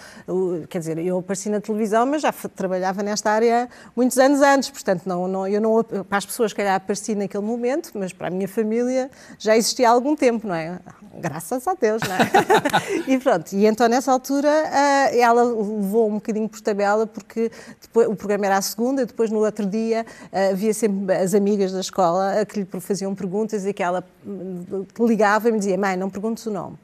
Quer 0.68 0.78
dizer, 0.78 0.98
eu 0.98 1.18
apareci 1.18 1.50
na 1.50 1.60
televisão, 1.60 2.06
mas 2.06 2.22
já 2.22 2.32
trabalhava 2.32 3.02
nesta 3.02 3.30
área 3.30 3.68
muitos 3.94 4.18
anos 4.18 4.40
antes, 4.40 4.70
portanto, 4.70 5.02
não, 5.04 5.28
não, 5.28 5.46
eu 5.46 5.60
não. 5.60 5.84
Para 5.84 6.18
as 6.18 6.26
pessoas, 6.26 6.52
que 6.52 6.56
calhar, 6.56 6.76
apareci 6.76 7.14
naquele 7.14 7.44
momento, 7.44 7.90
mas 7.94 8.12
para 8.12 8.28
a 8.28 8.30
minha 8.30 8.48
família 8.48 9.10
já 9.38 9.56
existia 9.56 9.73
há 9.82 9.90
algum 9.90 10.14
tempo, 10.14 10.46
não 10.46 10.54
é? 10.54 10.78
Graças 11.18 11.66
a 11.66 11.74
Deus, 11.74 12.02
não 12.02 12.14
é? 12.14 12.20
e 13.10 13.18
pronto, 13.18 13.52
e 13.54 13.64
então 13.64 13.88
nessa 13.88 14.12
altura 14.12 14.48
eh, 14.48 15.20
ela 15.20 15.42
levou 15.42 16.08
um 16.08 16.14
bocadinho 16.14 16.48
por 16.48 16.60
tabela, 16.60 17.06
porque 17.06 17.50
depois, 17.80 18.08
o 18.08 18.14
programa 18.14 18.46
era 18.46 18.58
à 18.58 18.62
segunda, 18.62 19.02
e 19.02 19.06
depois 19.06 19.30
no 19.30 19.38
outro 19.38 19.64
dia 19.64 20.04
eh, 20.30 20.50
havia 20.50 20.74
sempre 20.74 21.14
as 21.16 21.34
amigas 21.34 21.72
da 21.72 21.80
escola 21.80 22.44
que 22.44 22.60
lhe 22.60 22.80
faziam 22.80 23.14
perguntas 23.14 23.64
e 23.64 23.72
que 23.72 23.82
ela 23.82 24.04
hum, 24.26 24.84
ligava 25.00 25.48
e 25.48 25.52
me 25.52 25.58
dizia: 25.58 25.78
Mãe, 25.78 25.96
não 25.96 26.10
perguntes 26.10 26.44
o 26.46 26.50
nome 26.50 26.76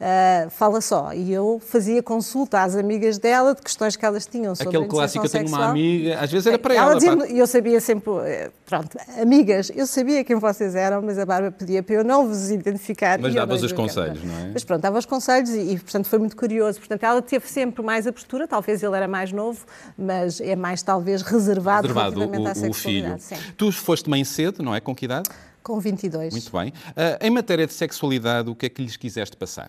uh, 0.00 0.50
fala 0.50 0.80
só. 0.80 1.12
E 1.12 1.32
eu 1.32 1.60
fazia 1.64 2.02
consulta 2.02 2.62
às 2.62 2.76
amigas 2.76 3.18
dela 3.18 3.54
de 3.54 3.62
questões 3.62 3.96
que 3.96 4.04
elas 4.04 4.26
tinham 4.26 4.54
sobre 4.54 4.68
Aquele 4.68 4.84
a 4.84 4.88
clássico, 4.88 5.26
eu 5.26 5.30
tenho 5.30 5.48
sexual. 5.48 5.62
uma 5.62 5.70
amiga, 5.70 6.18
às 6.20 6.30
vezes 6.30 6.46
era 6.46 6.58
para 6.58 6.74
ela. 6.74 6.98
ela 7.04 7.28
e 7.28 7.38
eu 7.38 7.46
sabia 7.46 7.80
sempre, 7.80 8.10
eh, 8.24 8.50
pronto, 8.64 8.96
amigas, 9.20 9.70
eu 9.74 9.86
sabia 9.86 10.24
quem 10.24 10.36
vocês 10.36 10.74
eram, 10.74 11.02
mas 11.02 11.18
a 11.18 11.26
Bárbara 11.26 11.52
pedia 11.52 11.82
para 11.82 11.96
eu 11.96 12.04
não 12.04 12.26
vos 12.26 12.50
identificar. 12.50 13.18
Mas 13.18 13.34
davas 13.34 13.62
os 13.62 13.72
conselhos, 13.72 14.22
não 14.22 14.34
é? 14.34 14.50
Mas 14.52 14.64
pronto, 14.64 14.80
dava 14.80 14.98
os 14.98 15.06
conselhos 15.06 15.50
e, 15.50 15.74
e, 15.74 15.78
portanto, 15.78 16.06
foi 16.06 16.18
muito 16.18 16.36
curioso. 16.36 16.78
Portanto, 16.78 17.02
ela 17.02 17.22
teve 17.22 17.48
sempre 17.48 17.82
mais 17.82 18.06
abertura, 18.06 18.46
talvez 18.46 18.82
ele 18.82 18.96
era 18.96 19.08
mais 19.08 19.32
novo, 19.32 19.64
mas 19.96 20.40
é 20.40 20.56
mais, 20.56 20.82
talvez, 20.82 21.22
reservado, 21.22 21.88
reservado 21.88 22.20
relativamente 22.20 22.46
o, 22.46 22.50
à 22.50 22.54
sexualidade. 22.54 23.14
O 23.14 23.18
filho. 23.18 23.40
Sim. 23.40 23.52
Tu 23.56 23.72
foste 23.72 24.08
mãe 24.08 24.24
cedo, 24.24 24.62
não 24.62 24.74
é? 24.74 24.80
Com 24.80 24.94
que 24.94 25.04
idade? 25.04 25.28
Com 25.62 25.78
22. 25.80 26.32
Muito 26.32 26.52
bem. 26.52 26.68
Uh, 26.68 26.72
em 27.20 27.30
matéria 27.30 27.66
de 27.66 27.72
sexualidade, 27.72 28.48
o 28.48 28.54
que 28.54 28.66
é 28.66 28.68
que 28.68 28.82
lhes 28.82 28.96
quiseste 28.96 29.36
passar? 29.36 29.68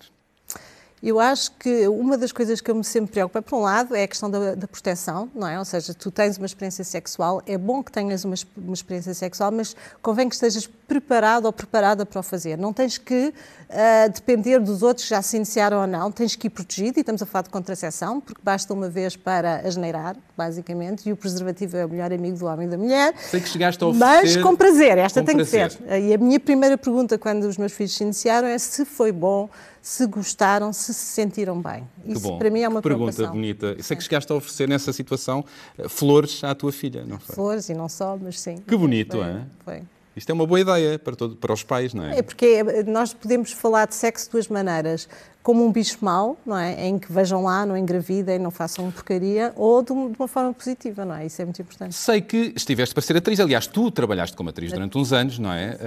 Eu 1.01 1.20
acho 1.20 1.51
que 1.53 1.88
uma 1.88 2.18
das 2.18 2.32
coisas 2.32 2.60
que 2.60 2.70
eu 2.70 2.75
me 2.75 2.84
sempre 2.84 3.13
preocupo, 3.13 3.41
por 3.41 3.58
um 3.58 3.62
lado, 3.62 3.96
é 3.96 4.03
a 4.03 4.08
questão 4.08 4.29
da, 4.29 4.53
da, 4.53 4.68
proteção, 4.68 5.29
não 5.34 5.48
é? 5.48 5.58
Ou 5.58 5.63
seja, 5.63 5.94
tu 5.94 6.12
tens 6.12 6.38
uma 6.38 6.46
experiência 6.46 6.84
sexual, 6.84 7.41
é 7.48 7.58
bom 7.58 7.82
que 7.82 7.91
tenhas 7.91 8.25
uma, 8.25 8.36
uma, 8.58 8.74
experiência 8.74 9.13
sexual, 9.13 9.50
mas 9.50 9.75
convém 10.01 10.27
que 10.27 10.36
estejas 10.36 10.68
preparado 10.68 11.46
ou 11.46 11.53
preparada 11.53 12.06
para 12.06 12.20
o 12.20 12.24
fazer. 12.24 12.58
Não 12.58 12.74
tens 12.74 12.98
que 12.98 13.34
uh, 13.70 14.12
depender 14.13 14.60
dos 14.60 14.84
outros 14.84 15.06
que 15.06 15.12
já 15.12 15.22
se 15.22 15.38
iniciaram 15.38 15.79
ou 15.82 15.88
não, 15.88 16.12
tens 16.12 16.36
que 16.36 16.48
ir 16.48 16.50
protegido, 16.50 17.00
e 17.00 17.01
estamos 17.01 17.22
a 17.22 17.25
falar 17.25 17.44
de 17.44 17.50
contracepção, 17.50 18.20
porque 18.20 18.41
basta 18.44 18.74
uma 18.74 18.89
vez 18.89 19.15
para 19.15 19.65
asneirar, 19.65 20.18
basicamente, 20.36 21.08
e 21.08 21.13
o 21.13 21.15
preservativo 21.15 21.77
é 21.77 21.86
o 21.86 21.89
melhor 21.89 22.12
amigo 22.12 22.38
do 22.38 22.46
homem 22.46 22.68
e 22.68 22.72
da 22.72 22.77
mulher. 22.77 23.13
Sei 23.29 23.39
que 23.39 23.48
chegaste 23.48 23.82
a 23.82 23.88
oferecer... 23.88 24.36
Mas 24.36 24.44
com 24.44 24.53
prazer, 24.53 24.98
esta 24.98 25.22
com 25.22 25.27
tem 25.27 25.36
prazer. 25.38 25.70
que 25.70 25.75
ser. 25.75 26.00
E 26.01 26.13
a 26.13 26.18
minha 26.18 26.39
primeira 26.41 26.77
pergunta, 26.77 27.18
quando 27.18 27.46
os 27.46 27.58
meus 27.58 27.72
filhos 27.72 27.96
se 27.96 28.03
iniciaram, 28.03 28.50
é 28.50 28.58
se 28.58 28.84
foi 28.84 29.13
bom 29.13 29.50
se 29.89 30.05
gostaram, 30.05 30.72
se 30.72 30.93
se 30.93 31.05
sentiram 31.13 31.60
bem. 31.60 31.84
Isso 32.05 32.22
bom. 32.22 32.38
para 32.38 32.51
mim 32.51 32.62
é 32.62 32.69
uma 32.69 32.79
pergunta 32.79 33.25
bonita. 33.25 33.75
Sei 33.81 33.98
que 33.98 34.03
chegaste 34.03 34.31
a 34.31 34.36
oferecer 34.36 34.69
nessa 34.69 34.93
situação 34.93 35.43
eh, 35.75 35.89
flores 35.89 36.43
à 36.43 36.53
tua 36.53 36.72
filha, 36.72 37.03
não 37.03 37.19
foi? 37.19 37.34
Flores 37.34 37.69
e 37.69 37.74
não 37.74 37.89
só, 37.89 38.15
mas 38.15 38.39
sim. 38.39 38.58
Que 38.67 38.77
bonito, 38.77 39.17
foi, 39.17 39.25
é? 39.25 39.46
Foi. 39.65 39.81
Isto 40.15 40.29
é 40.29 40.34
uma 40.34 40.46
boa 40.46 40.60
ideia 40.60 41.00
para, 41.00 41.15
todo, 41.15 41.36
para 41.36 41.51
os 41.51 41.63
pais, 41.63 41.96
não 41.96 42.03
é? 42.03 42.19
É 42.19 42.22
porque 42.22 42.62
nós 42.86 43.15
podemos 43.15 43.51
falar 43.51 43.88
de 43.88 43.96
sexo 43.96 44.25
de 44.25 44.31
duas 44.34 44.48
maneiras. 44.48 45.10
Como 45.41 45.65
um 45.65 45.72
bicho 45.72 45.98
mau, 46.01 46.38
não 46.46 46.58
é? 46.58 46.86
Em 46.86 47.00
que 47.00 47.12
vejam 47.12 47.43
lá, 47.43 47.65
não 47.65 47.75
engravidem, 47.75 48.38
não 48.38 48.51
façam 48.51 48.91
porcaria, 48.91 49.53
ou 49.55 49.81
de 49.81 49.91
uma 49.91 50.27
forma 50.27 50.53
positiva, 50.53 51.03
não 51.03 51.16
é? 51.16 51.25
Isso 51.25 51.42
é 51.42 51.46
muito 51.46 51.61
importante. 51.61 51.96
Sei 51.96 52.22
que 52.22 52.53
estiveste 52.55 52.94
para 52.94 53.01
ser 53.01 53.18
atriz. 53.18 53.40
Aliás, 53.40 53.66
tu 53.66 53.90
trabalhaste 53.90 54.37
como 54.37 54.50
atriz 54.50 54.72
durante 54.72 55.00
uns 55.00 55.11
anos, 55.11 55.40
não 55.40 55.51
é? 55.51 55.79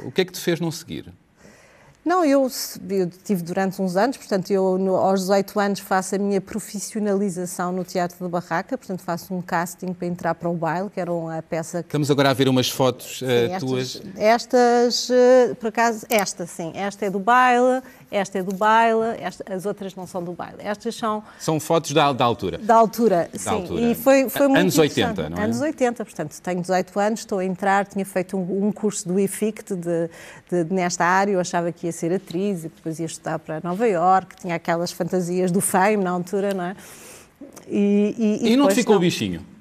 Uh, 0.00 0.08
o 0.08 0.12
que 0.12 0.22
é 0.22 0.24
que 0.24 0.32
te 0.32 0.40
fez 0.40 0.58
não 0.58 0.70
seguir? 0.70 1.12
Não, 2.04 2.22
eu, 2.22 2.46
eu 2.90 3.10
tive 3.24 3.42
durante 3.42 3.80
uns 3.80 3.96
anos, 3.96 4.18
portanto, 4.18 4.50
eu 4.50 4.76
no, 4.76 4.94
aos 4.94 5.20
18 5.20 5.58
anos 5.58 5.80
faço 5.80 6.14
a 6.14 6.18
minha 6.18 6.38
profissionalização 6.38 7.72
no 7.72 7.82
Teatro 7.82 8.18
da 8.20 8.28
Barraca, 8.28 8.76
portanto, 8.76 9.00
faço 9.00 9.32
um 9.32 9.40
casting 9.40 9.94
para 9.94 10.06
entrar 10.06 10.34
para 10.34 10.48
o 10.48 10.52
baile, 10.52 10.90
que 10.90 11.00
era 11.00 11.10
uma 11.10 11.42
peça 11.42 11.82
que... 11.82 11.88
Estamos 11.88 12.10
agora 12.10 12.28
a 12.28 12.34
ver 12.34 12.46
umas 12.46 12.68
fotos 12.68 13.20
sim, 13.20 13.24
uh, 13.24 13.30
estas, 13.30 13.62
tuas. 13.62 14.02
Estas, 14.16 15.08
uh, 15.08 15.54
por 15.58 15.68
acaso, 15.68 16.04
esta 16.10 16.46
sim, 16.46 16.72
esta 16.74 17.06
é 17.06 17.10
do 17.10 17.18
baile, 17.18 17.82
esta 18.14 18.38
é 18.38 18.42
do 18.42 18.54
baile, 18.54 19.18
esta, 19.18 19.44
as 19.52 19.66
outras 19.66 19.94
não 19.94 20.06
são 20.06 20.22
do 20.22 20.32
baile. 20.32 20.58
Estas 20.58 20.94
são... 20.94 21.22
São 21.38 21.58
fotos 21.58 21.92
da, 21.92 22.12
da 22.12 22.24
altura. 22.24 22.58
Da 22.58 22.76
altura, 22.76 23.28
da 23.32 23.38
sim. 23.38 23.48
Altura. 23.50 23.80
E 23.80 23.94
foi, 23.94 24.28
foi 24.28 24.46
muito 24.46 24.60
Anos 24.60 24.78
80, 24.78 25.30
não 25.30 25.38
é? 25.38 25.44
Anos 25.44 25.60
80, 25.60 26.04
portanto, 26.04 26.40
tenho 26.40 26.60
18 26.60 27.00
anos, 27.00 27.20
estou 27.20 27.38
a 27.38 27.44
entrar, 27.44 27.86
tinha 27.86 28.04
feito 28.04 28.36
um, 28.36 28.68
um 28.68 28.72
curso 28.72 29.08
do 29.08 29.18
IFICT 29.18 29.74
de, 29.74 30.10
de, 30.50 30.64
de, 30.64 30.74
nesta 30.74 31.04
área, 31.04 31.32
eu 31.32 31.40
achava 31.40 31.72
que 31.72 31.86
ia 31.86 31.92
ser 31.92 32.12
atriz 32.12 32.64
e 32.64 32.68
depois 32.68 33.00
ia 33.00 33.06
estudar 33.06 33.38
para 33.38 33.60
Nova 33.62 33.86
Iorque, 33.88 34.36
tinha 34.36 34.54
aquelas 34.54 34.92
fantasias 34.92 35.50
do 35.50 35.60
fame 35.60 36.04
na 36.04 36.10
altura, 36.10 36.54
não 36.54 36.64
é? 36.64 36.76
E, 37.68 38.14
e, 38.42 38.48
e, 38.48 38.52
e 38.52 38.56
não 38.56 38.68
te 38.68 38.74
ficou 38.74 38.94
não. 38.94 38.98
o 38.98 39.00
bichinho? 39.00 39.53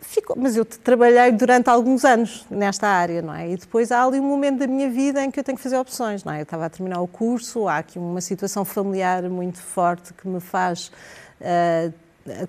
Ficou, 0.00 0.36
mas 0.38 0.56
eu 0.56 0.64
trabalhei 0.64 1.32
durante 1.32 1.68
alguns 1.68 2.04
anos 2.04 2.44
nesta 2.50 2.86
área, 2.86 3.22
não 3.22 3.34
é? 3.34 3.50
E 3.50 3.56
depois 3.56 3.90
há 3.90 4.04
ali 4.04 4.20
um 4.20 4.24
momento 4.24 4.58
da 4.58 4.66
minha 4.66 4.90
vida 4.90 5.22
em 5.24 5.30
que 5.30 5.40
eu 5.40 5.44
tenho 5.44 5.56
que 5.56 5.62
fazer 5.62 5.78
opções, 5.78 6.24
não 6.24 6.32
é? 6.32 6.40
Eu 6.40 6.42
estava 6.42 6.66
a 6.66 6.70
terminar 6.70 7.00
o 7.00 7.06
curso, 7.06 7.68
há 7.68 7.78
aqui 7.78 7.98
uma 7.98 8.20
situação 8.20 8.64
familiar 8.64 9.22
muito 9.28 9.60
forte 9.60 10.12
que 10.14 10.26
me 10.26 10.40
faz. 10.40 10.90
Uh, 11.40 11.92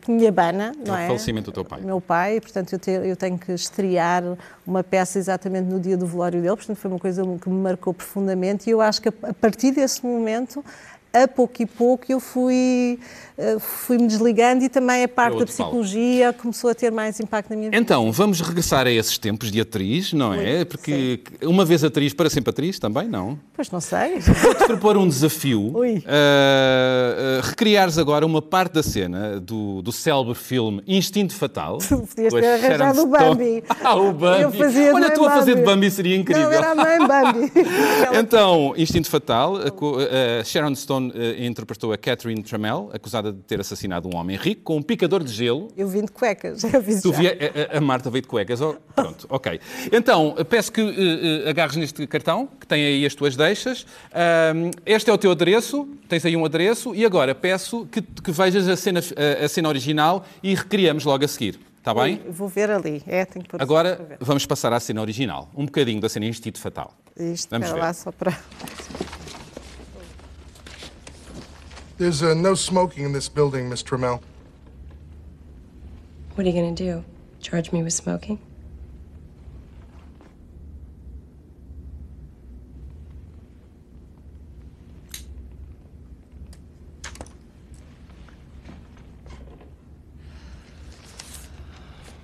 que 0.02 0.12
me 0.12 0.28
abana, 0.28 0.74
não 0.86 0.96
é? 0.96 1.06
O 1.06 1.08
falecimento 1.08 1.50
do 1.50 1.54
teu 1.54 1.66
pai. 1.66 1.82
Meu 1.82 2.02
pai, 2.02 2.42
portanto, 2.42 2.74
eu, 2.74 2.80
te, 2.80 2.92
eu, 2.92 3.16
tenho 3.16 3.38
que 3.38 3.52
estrear 3.54 4.22
uma 4.68 4.84
peça 4.84 5.18
exatamente 5.18 5.66
no 5.66 5.80
dia 5.80 5.96
do 5.98 6.06
velório 6.06 6.42
dele, 6.42 6.56
portanto, 6.56 6.78
foi 6.78 6.92
uma 6.92 7.00
coisa 7.00 7.24
que 7.42 7.50
me 7.50 7.62
marcou 7.62 7.94
profundamente 7.94 8.70
e 8.70 8.74
eu 8.74 8.82
acho 8.82 9.02
que 9.02 9.10
a 9.10 9.34
partir 9.34 9.72
desse 9.72 10.06
momento, 10.06 10.64
a 11.14 11.28
pouco 11.28 11.62
e 11.62 11.66
pouco, 11.66 12.06
eu 12.10 12.20
fui 12.20 13.00
fui-me 13.60 14.08
desligando 14.08 14.64
e 14.64 14.70
também 14.70 15.04
a 15.04 15.08
parte 15.08 15.40
da 15.40 15.46
psicologia 15.46 16.34
começou 16.34 16.70
a 16.70 16.76
ter 16.76 16.92
mais 16.92 17.20
impacto 17.20 17.50
na 17.50 17.56
minha 17.56 17.70
vida. 17.70 17.82
Então, 17.82 18.12
vamos 18.12 18.42
regressar 18.42 18.88
a 18.88 18.92
esses 18.92 19.18
tempos 19.18 19.52
de 19.52 19.62
atriz, 19.62 20.14
não 20.14 20.34
é? 20.34 20.66
Porque 20.66 21.22
sim. 21.40 21.48
uma 21.48 21.66
vez 21.66 21.84
atriz, 21.84 22.14
para 22.14 22.30
sempre 22.30 22.50
atriz 22.50 22.80
também, 22.80 23.08
não? 23.08 23.40
Pois 23.54 23.70
não 23.72 23.80
sei. 23.80 24.20
Vou-te 24.20 24.66
propor 24.66 24.98
um 24.98 25.08
desafio. 25.08 25.72
Ui. 25.76 25.98
Uh, 25.98 26.02
uh, 26.02 27.42
recriares 27.44 27.98
agora 27.98 28.26
uma 28.26 28.42
parte 28.42 28.74
da 28.74 28.84
cena 28.84 29.40
do, 29.40 29.82
do 29.82 29.92
célebre 29.92 30.36
filme 30.36 30.82
Instinto 30.88 31.34
Fatal. 31.34 31.78
Tu 31.78 31.98
podias 32.08 32.34
ter 32.34 32.46
arranjado 32.46 33.02
o 33.02 33.08
Bambi. 33.08 33.64
ah, 33.84 33.96
o 33.96 34.12
Bambi. 34.14 34.44
Eu 34.44 34.52
fazia 34.52 34.94
Olha, 34.94 35.12
tu 35.12 35.26
a 35.26 35.32
fazer 35.32 35.56
de 35.56 35.64
Bambi 35.64 35.90
seria 35.90 36.16
incrível. 36.16 36.44
Não, 36.44 36.52
era 36.52 36.72
a 36.72 36.76
mãe 36.76 37.08
Bambi. 37.08 37.52
então, 38.20 38.74
Instinto 38.78 39.10
Fatal, 39.10 39.58
a, 39.58 40.40
a 40.40 40.44
Sharon 40.44 40.76
Stone 40.76 41.14
interpretou 41.40 41.94
a 41.94 41.98
Catherine 41.98 42.42
Trammell, 42.44 42.90
acusada 42.94 43.31
de 43.32 43.40
ter 43.40 43.60
assassinado 43.60 44.08
um 44.08 44.16
homem 44.16 44.38
rico 44.38 44.62
com 44.64 44.78
um 44.78 44.82
picador 44.82 45.24
de 45.24 45.32
gelo. 45.32 45.70
Eu 45.76 45.88
vim 45.88 46.06
de 46.06 46.12
cuecas, 46.12 46.62
já 46.70 46.80
vi 46.80 47.02
Tu 47.02 47.12
via, 47.12 47.38
a, 47.72 47.78
a, 47.78 47.82
Marta 47.82 48.10
veio 48.10 48.22
de 48.22 48.28
cuecas. 48.28 48.62
Oh, 48.62 48.76
pronto, 48.96 49.26
ok. 49.30 49.60
Então, 49.92 50.36
peço 50.50 50.72
que 50.72 50.82
uh, 50.82 51.50
agarres 51.50 51.76
neste 51.76 52.06
cartão, 52.08 52.48
que 52.60 52.68
tem 52.68 52.86
aí 52.86 53.06
as 53.06 53.16
tuas 53.16 53.36
deixas. 53.36 53.86
Um, 54.56 54.72
este 54.86 55.10
é 55.10 55.14
o 55.14 55.18
teu 55.18 55.32
adereço, 55.32 55.88
tens 56.08 56.26
aí 56.26 56.36
um 56.36 56.46
adereço, 56.46 56.94
e 56.96 57.06
agora 57.06 57.34
peço 57.34 57.86
que, 57.92 58.02
que 58.02 58.32
vejas 58.32 58.68
a 58.68 58.76
cena, 58.76 59.00
a, 59.00 59.46
a 59.46 59.50
cena 59.50 59.70
original 59.70 60.26
e 60.42 60.54
recriamos 60.56 61.06
logo 61.06 61.24
a 61.24 61.28
seguir. 61.28 61.60
Está 61.82 61.96
bem? 61.96 62.22
Vou 62.30 62.48
ver 62.48 62.70
ali. 62.70 63.02
É, 63.08 63.26
tenho 63.26 63.44
que 63.44 63.56
Agora 63.58 64.18
vamos 64.20 64.46
passar 64.46 64.72
à 64.72 64.80
cena 64.80 65.02
original. 65.02 65.50
Um 65.56 65.66
bocadinho 65.66 66.00
da 66.00 66.08
cena 66.08 66.28
Instinto 66.28 66.60
Fatal. 66.60 66.94
Isto, 67.18 67.50
vamos 67.50 67.72
ver. 67.72 67.80
lá 67.80 67.92
só 67.92 68.12
para... 68.12 68.38
There's 72.02 72.24
uh, 72.24 72.34
no 72.34 72.56
smoking 72.56 73.04
in 73.04 73.12
this 73.12 73.30
building, 73.30 73.70
Miss 73.70 73.84
Trammell. 73.84 74.24
What 76.34 76.48
are 76.48 76.50
you 76.50 76.60
going 76.60 76.74
to 76.74 76.84
do? 76.84 77.06
Charge 77.42 77.72
me 77.72 77.84
with 77.84 77.94
smoking? 77.94 78.40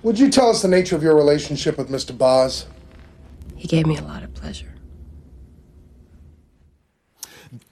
Would 0.02 0.18
you 0.18 0.28
tell 0.28 0.50
us 0.50 0.60
the 0.60 0.66
nature 0.66 0.96
of 0.96 1.04
your 1.04 1.14
relationship 1.14 1.78
with 1.78 1.88
Mr. 1.88 2.18
Boz? 2.18 2.66
He 3.54 3.62
He 3.62 3.68
gave 3.68 3.86
me 3.86 3.96
a 3.96 4.02
lot 4.02 4.24
of 4.24 4.34
pleasure. 4.34 4.74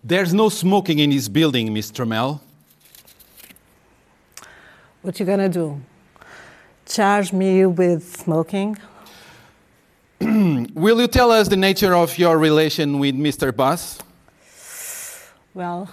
There's 0.08 0.32
no 0.32 0.48
smoking 0.50 1.00
in 1.00 1.10
this 1.10 1.26
building, 1.26 1.72
Miss 1.72 1.90
Trammell. 1.90 2.38
What 5.02 5.18
you 5.18 5.26
gonna 5.26 5.48
do? 5.48 5.80
Charge 6.86 7.32
me 7.32 7.66
with 7.66 8.16
smoking? 8.16 8.78
Will 10.20 11.00
you 11.00 11.08
tell 11.08 11.32
us 11.32 11.48
the 11.48 11.56
nature 11.56 11.92
of 11.92 12.16
your 12.18 12.38
relation 12.38 13.00
with 13.00 13.16
Mr. 13.16 13.50
Bass? 13.50 13.98
Well, 15.54 15.90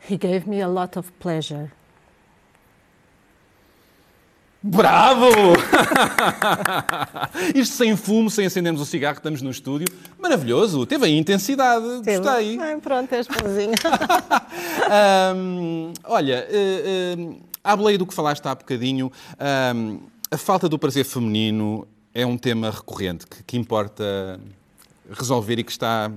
he 0.00 0.16
gave 0.16 0.46
me 0.46 0.60
a 0.60 0.68
lot 0.68 0.96
of 0.96 1.12
pleasure. 1.18 1.72
Bravo! 4.62 5.26
Isto 7.54 7.76
sem 7.76 7.96
fumo, 7.96 8.30
sem 8.30 8.44
acendermos 8.44 8.82
o 8.82 8.84
cigarro, 8.84 9.16
estamos 9.16 9.40
no 9.40 9.50
estúdio. 9.50 9.88
Maravilhoso, 10.18 10.84
teve 10.84 11.06
aí 11.06 11.16
intensidade, 11.16 11.86
gostei. 12.04 12.58
Ai, 12.60 12.76
pronto, 12.76 13.10
és 13.14 13.26
bonzinho. 13.26 13.72
Ahm, 14.90 15.94
olha, 16.04 16.46
uh, 16.46 17.20
uh, 17.20 17.40
à 17.64 17.74
boleia 17.74 17.96
do 17.96 18.04
que 18.04 18.12
falaste 18.12 18.44
há 18.46 18.54
bocadinho, 18.54 19.10
ahm, 19.38 19.98
a 20.30 20.36
falta 20.36 20.68
do 20.68 20.78
prazer 20.78 21.06
feminino 21.06 21.88
é 22.12 22.26
um 22.26 22.36
tema 22.36 22.70
recorrente 22.70 23.26
que, 23.26 23.42
que 23.42 23.56
importa 23.56 24.38
resolver 25.10 25.58
e 25.58 25.64
que 25.64 25.72
está 25.72 26.12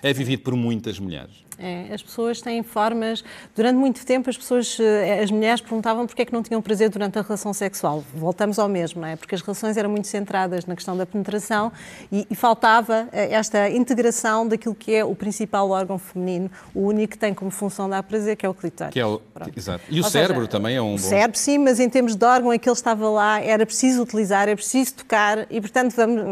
é 0.00 0.12
vivido 0.12 0.42
por 0.42 0.54
muitas 0.54 0.98
mulheres. 1.00 1.44
É, 1.58 1.92
as 1.92 2.02
pessoas 2.02 2.40
têm 2.40 2.62
formas. 2.62 3.22
Durante 3.54 3.76
muito 3.76 4.04
tempo, 4.04 4.28
as 4.28 4.36
pessoas, 4.36 4.76
eh, 4.80 5.20
as 5.22 5.30
mulheres 5.30 5.60
perguntavam 5.60 6.06
porque 6.06 6.22
é 6.22 6.24
que 6.24 6.32
não 6.32 6.42
tinham 6.42 6.60
prazer 6.60 6.88
durante 6.90 7.18
a 7.18 7.22
relação 7.22 7.52
sexual. 7.52 8.04
Voltamos 8.14 8.58
ao 8.58 8.68
mesmo, 8.68 9.00
não 9.02 9.08
é? 9.08 9.16
Porque 9.16 9.34
as 9.34 9.40
relações 9.40 9.76
eram 9.76 9.90
muito 9.90 10.08
centradas 10.08 10.66
na 10.66 10.74
questão 10.74 10.96
da 10.96 11.06
penetração 11.06 11.70
e, 12.10 12.26
e 12.30 12.34
faltava 12.34 13.08
eh, 13.12 13.32
esta 13.32 13.70
integração 13.70 14.46
daquilo 14.48 14.74
que 14.74 14.92
é 14.94 15.04
o 15.04 15.14
principal 15.14 15.70
órgão 15.70 15.98
feminino, 15.98 16.50
o 16.74 16.80
único 16.80 17.12
que 17.12 17.18
tem 17.18 17.32
como 17.32 17.50
função 17.50 17.88
dar 17.88 18.02
prazer, 18.02 18.36
que 18.36 18.44
é 18.44 18.48
o 18.48 18.54
clitóris. 18.54 18.92
Que 18.92 19.00
é 19.00 19.06
o, 19.06 19.20
exato. 19.56 19.84
E 19.88 20.00
o 20.00 20.04
Ou 20.04 20.10
cérebro 20.10 20.36
seja, 20.36 20.48
também 20.48 20.76
é 20.76 20.82
um 20.82 20.94
O 20.94 20.98
bom. 20.98 20.98
cérebro, 20.98 21.38
sim, 21.38 21.58
mas 21.58 21.78
em 21.80 21.88
termos 21.88 22.16
de 22.16 22.24
órgão, 22.24 22.50
aquele 22.50 22.74
estava 22.74 23.08
lá, 23.08 23.40
era 23.40 23.64
preciso 23.64 24.02
utilizar, 24.02 24.48
era 24.48 24.56
preciso 24.56 24.94
tocar 24.94 25.46
e, 25.50 25.60
portanto, 25.60 25.94
vamos, 25.94 26.22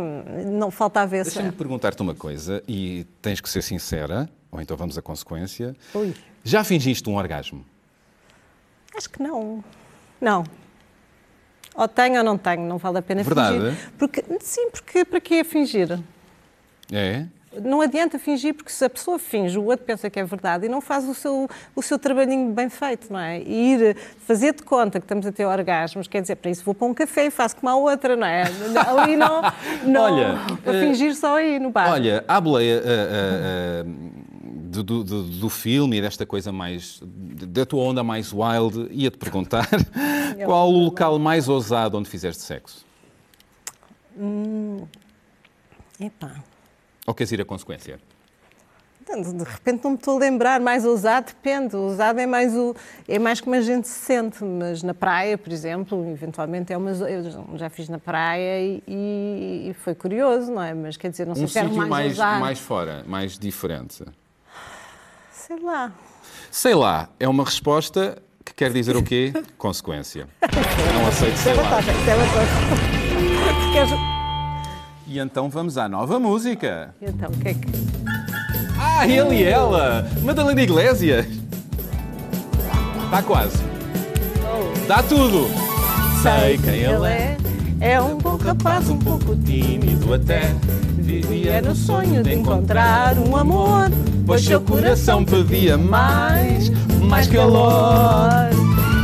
não 0.46 0.70
faltava 0.70 1.16
esse. 1.16 1.30
Deixa-me 1.30 1.52
perguntar-te 1.52 2.02
uma 2.02 2.14
coisa 2.14 2.62
e 2.66 3.06
tens 3.20 3.40
que 3.40 3.48
ser 3.48 3.62
sincera, 3.62 4.28
ou 4.52 4.60
então 4.60 4.76
vamos 4.76 4.98
à 4.98 5.02
consequência. 5.02 5.74
Ui. 5.94 6.14
Já 6.44 6.62
fingiste 6.62 7.08
um 7.08 7.16
orgasmo? 7.16 7.64
Acho 8.94 9.08
que 9.08 9.22
não. 9.22 9.64
Não. 10.20 10.44
Ou 11.74 11.88
tenho 11.88 12.18
ou 12.18 12.24
não 12.24 12.36
tenho, 12.36 12.62
não 12.62 12.76
vale 12.76 12.98
a 12.98 13.02
pena 13.02 13.22
Verdade? 13.22 13.58
fingir. 13.58 13.92
Porque, 13.98 14.24
sim, 14.40 14.70
porque 14.70 15.06
para 15.06 15.20
que 15.20 15.42
fingir? 15.42 15.98
É? 16.92 17.24
Não 17.62 17.80
adianta 17.80 18.18
fingir, 18.18 18.54
porque 18.54 18.70
se 18.70 18.84
a 18.84 18.88
pessoa 18.88 19.18
finge, 19.18 19.58
o 19.58 19.64
outro 19.64 19.84
pensa 19.84 20.08
que 20.08 20.18
é 20.18 20.24
verdade 20.24 20.66
e 20.66 20.68
não 20.68 20.80
faz 20.80 21.06
o 21.06 21.14
seu, 21.14 21.48
o 21.74 21.82
seu 21.82 21.98
trabalhinho 21.98 22.50
bem 22.52 22.68
feito, 22.70 23.12
não 23.12 23.20
é? 23.20 23.40
E 23.40 23.74
ir 23.74 23.96
fazer 24.26 24.54
de 24.54 24.62
conta 24.62 24.98
que 24.98 25.04
estamos 25.04 25.26
a 25.26 25.32
ter 25.32 25.44
orgasmos, 25.44 26.08
quer 26.08 26.22
dizer, 26.22 26.36
para 26.36 26.50
isso 26.50 26.64
vou 26.64 26.74
para 26.74 26.86
um 26.86 26.94
café 26.94 27.26
e 27.26 27.30
faço 27.30 27.56
como 27.56 27.68
a 27.70 27.76
outra, 27.76 28.16
não 28.16 28.26
é? 28.26 28.44
Ali 28.86 29.16
não. 29.16 29.42
não 29.84 30.02
Olha, 30.02 30.38
para 30.62 30.76
eh, 30.76 30.80
fingir 30.80 31.14
só 31.14 31.36
aí 31.36 31.58
no 31.58 31.70
bar. 31.70 31.90
Olha, 31.90 32.24
à 32.26 32.40
boleia 32.40 32.82
ah, 32.84 32.88
ah, 32.88 33.84
ah, 33.86 34.21
do, 34.82 35.04
do- 35.04 35.22
do- 35.24 35.50
filme 35.50 35.98
e 35.98 36.00
desta 36.00 36.24
coisa 36.24 36.50
mais. 36.52 37.00
da 37.02 37.66
tua 37.66 37.82
onda 37.82 38.02
mais 38.02 38.32
wild, 38.32 38.88
ia-te 38.90 39.18
perguntar 39.18 39.68
qual 40.44 40.70
o 40.72 40.78
local 40.84 41.18
mais 41.18 41.48
ousado 41.48 41.98
onde 41.98 42.08
fizeste 42.08 42.42
sexo? 42.42 42.84
Epá. 46.00 46.36
Ou 47.06 47.14
queres 47.14 47.32
ir 47.32 47.40
à 47.40 47.44
consequência? 47.44 47.98
De 49.04 49.44
repente 49.44 49.84
não 49.84 49.90
me 49.90 49.96
estou 49.98 50.16
a 50.16 50.20
lembrar, 50.20 50.58
mais 50.60 50.86
ousado 50.86 51.26
depende. 51.26 51.76
Ousado 51.76 52.18
é 52.18 52.24
mais, 52.26 52.54
o, 52.56 52.74
é 53.06 53.18
mais 53.18 53.42
como 53.42 53.54
a 53.54 53.60
gente 53.60 53.86
se 53.86 53.98
sente, 54.06 54.42
mas 54.42 54.82
na 54.82 54.94
praia, 54.94 55.36
por 55.36 55.52
exemplo, 55.52 56.08
eventualmente 56.10 56.72
é 56.72 56.76
uma. 56.78 56.92
Eu 56.92 57.22
já 57.58 57.68
fiz 57.68 57.90
na 57.90 57.98
praia 57.98 58.60
e, 58.62 58.82
e- 59.68 59.74
foi 59.74 59.94
curioso, 59.94 60.50
não 60.52 60.62
é? 60.62 60.72
Mas 60.72 60.96
quer 60.96 61.10
dizer, 61.10 61.26
não 61.26 61.34
sei 61.34 61.44
Um 61.44 61.48
se 61.48 61.58
sítio 61.60 61.76
mais, 61.76 61.90
mais, 61.90 62.10
ousado. 62.12 62.40
mais 62.40 62.58
fora, 62.58 63.04
mais 63.06 63.38
diferente. 63.38 64.02
Sei 65.52 65.60
lá. 65.62 65.92
Sei 66.50 66.74
lá, 66.74 67.10
é 67.20 67.28
uma 67.28 67.44
resposta 67.44 68.22
que 68.42 68.54
quer 68.54 68.72
dizer 68.72 68.96
o 68.96 69.02
quê? 69.02 69.34
Consequência. 69.58 70.26
Não 70.94 71.06
aceito 71.06 71.36
sei 71.36 71.52
lá. 71.52 71.78
É 73.76 73.86
E 75.06 75.18
então 75.18 75.50
vamos 75.50 75.76
à 75.76 75.90
nova 75.90 76.18
música. 76.18 76.94
Então, 77.02 77.28
o 77.28 77.36
que 77.36 77.48
é 77.48 77.54
que. 77.54 77.68
Ah, 78.80 79.06
ele 79.06 79.40
e 79.40 79.44
ela! 79.44 80.08
Madalena 80.22 80.62
Iglesias! 80.62 81.26
Está 83.04 83.22
quase. 83.22 83.58
Dá 84.88 85.02
tudo! 85.02 85.48
Sei 86.22 86.56
quem 86.56 86.80
ele 86.80 87.06
é. 87.06 87.36
É 87.78 88.00
um 88.00 88.16
bom 88.16 88.36
rapaz, 88.36 88.88
um 88.88 88.98
pouco 88.98 89.36
tímido 89.36 90.14
até. 90.14 90.54
Vivia 91.02 91.60
no 91.60 91.74
sonho 91.74 92.22
de 92.22 92.32
encontrar 92.32 93.18
um 93.18 93.36
amor, 93.36 93.90
Pois 94.24 94.44
seu 94.44 94.60
coração 94.60 95.24
pedia 95.24 95.76
mais, 95.76 96.70
mais 97.02 97.26
calor. 97.26 98.30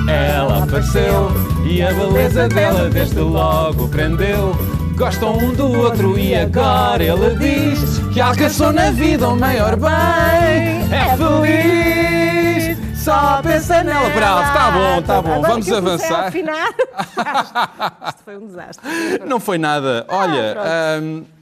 Ela 0.08 0.62
apareceu 0.62 1.30
e 1.68 1.82
a 1.82 1.92
beleza 1.92 2.48
dela 2.48 2.88
desde 2.88 3.18
logo 3.18 3.88
prendeu. 3.88 4.56
Gostam 4.96 5.36
um 5.38 5.52
do 5.52 5.72
outro 5.76 6.16
e 6.18 6.34
agora 6.36 7.02
ele 7.02 7.34
diz 7.36 7.98
que 8.12 8.20
alcançou 8.20 8.72
na 8.72 8.90
vida 8.92 9.28
o 9.28 9.36
maior 9.36 9.76
bem. 9.76 10.88
É 10.92 11.16
feliz, 11.16 12.78
só 12.96 13.40
pensa 13.42 13.82
nela. 13.82 14.08
Bravo, 14.10 14.52
tá 14.52 14.70
bom, 14.70 15.02
tá 15.02 15.22
bom, 15.22 15.32
Agora 15.34 15.48
vamos 15.52 15.72
avançar. 15.72 16.28
afinar. 16.28 16.68
Isto 18.08 18.24
foi 18.24 18.36
um 18.38 18.46
desastre. 18.46 18.88
Não 19.26 19.40
foi 19.40 19.58
nada. 19.58 20.06
Olha, 20.08 20.54
pronto. 20.54 21.37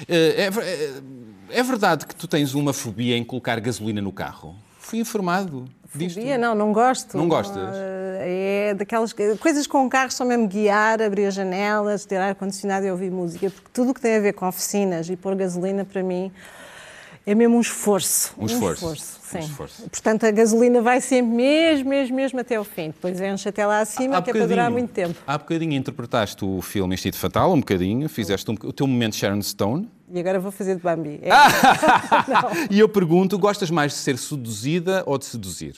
Hum, 0.00 0.04
é, 0.08 0.46
é 1.52 1.58
é- 1.58 1.62
verdade 1.62 2.06
que 2.06 2.14
tu 2.14 2.28
tens 2.28 2.54
uma 2.54 2.72
fobia 2.72 3.16
em 3.16 3.24
colocar 3.24 3.58
gasolina 3.60 4.00
no 4.00 4.12
carro? 4.12 4.54
Fui 4.78 4.98
informado 5.00 5.66
disto. 5.94 6.16
Fobia, 6.16 6.38
não, 6.38 6.54
não 6.54 6.72
gosto. 6.72 7.16
Não 7.16 7.28
gostas? 7.28 7.74
É 8.22 8.74
daquelas 8.76 9.12
coisas 9.12 9.66
com 9.66 9.88
carros 9.88 10.14
só 10.14 10.24
mesmo 10.24 10.46
guiar, 10.46 11.00
abrir 11.02 11.26
as 11.26 11.34
janelas, 11.34 12.04
ter 12.04 12.16
ar-condicionado 12.16 12.86
e 12.86 12.90
ouvir 12.90 13.10
música, 13.10 13.50
porque 13.50 13.68
tudo 13.72 13.90
o 13.90 13.94
que 13.94 14.00
tem 14.00 14.16
a 14.16 14.20
ver 14.20 14.34
com 14.34 14.46
oficinas 14.46 15.08
e 15.08 15.16
pôr 15.16 15.34
gasolina, 15.34 15.84
para 15.84 16.02
mim, 16.02 16.30
é 17.30 17.34
mesmo 17.34 17.56
um 17.56 17.60
esforço. 17.60 18.34
Um 18.36 18.46
esforço. 18.46 18.84
Um 18.86 18.94
sim. 18.96 19.38
esforço. 19.38 19.88
Portanto, 19.88 20.24
a 20.26 20.32
gasolina 20.32 20.82
vai 20.82 21.00
sempre 21.00 21.30
mesmo, 21.36 21.88
mesmo, 21.88 22.16
mesmo 22.16 22.40
até 22.40 22.56
ao 22.56 22.64
fim. 22.64 22.88
Depois 22.88 23.20
enche 23.20 23.48
até 23.48 23.64
lá 23.64 23.78
acima, 23.80 24.20
que 24.20 24.30
é 24.30 24.32
para 24.32 24.46
durar 24.48 24.68
muito 24.68 24.90
tempo. 24.90 25.14
Há 25.24 25.38
bocadinho 25.38 25.74
interpretaste 25.74 26.44
o 26.44 26.60
filme 26.60 26.94
Instinto 26.94 27.16
Fatal, 27.16 27.52
um 27.52 27.60
bocadinho, 27.60 28.08
fizeste 28.08 28.50
um- 28.50 28.54
o 28.64 28.72
teu 28.72 28.84
momento 28.86 29.14
Sharon 29.14 29.40
Stone. 29.42 29.88
E 30.12 30.18
agora 30.18 30.40
vou 30.40 30.50
fazer 30.50 30.74
de 30.74 30.82
Bambi. 30.82 31.20
É, 31.22 31.30
E 32.68 32.80
eu 32.80 32.88
pergunto, 32.88 33.38
gostas 33.38 33.70
mais 33.70 33.92
de 33.92 33.98
ser 33.98 34.18
seduzida 34.18 35.04
ou 35.06 35.16
de 35.16 35.24
seduzir? 35.26 35.76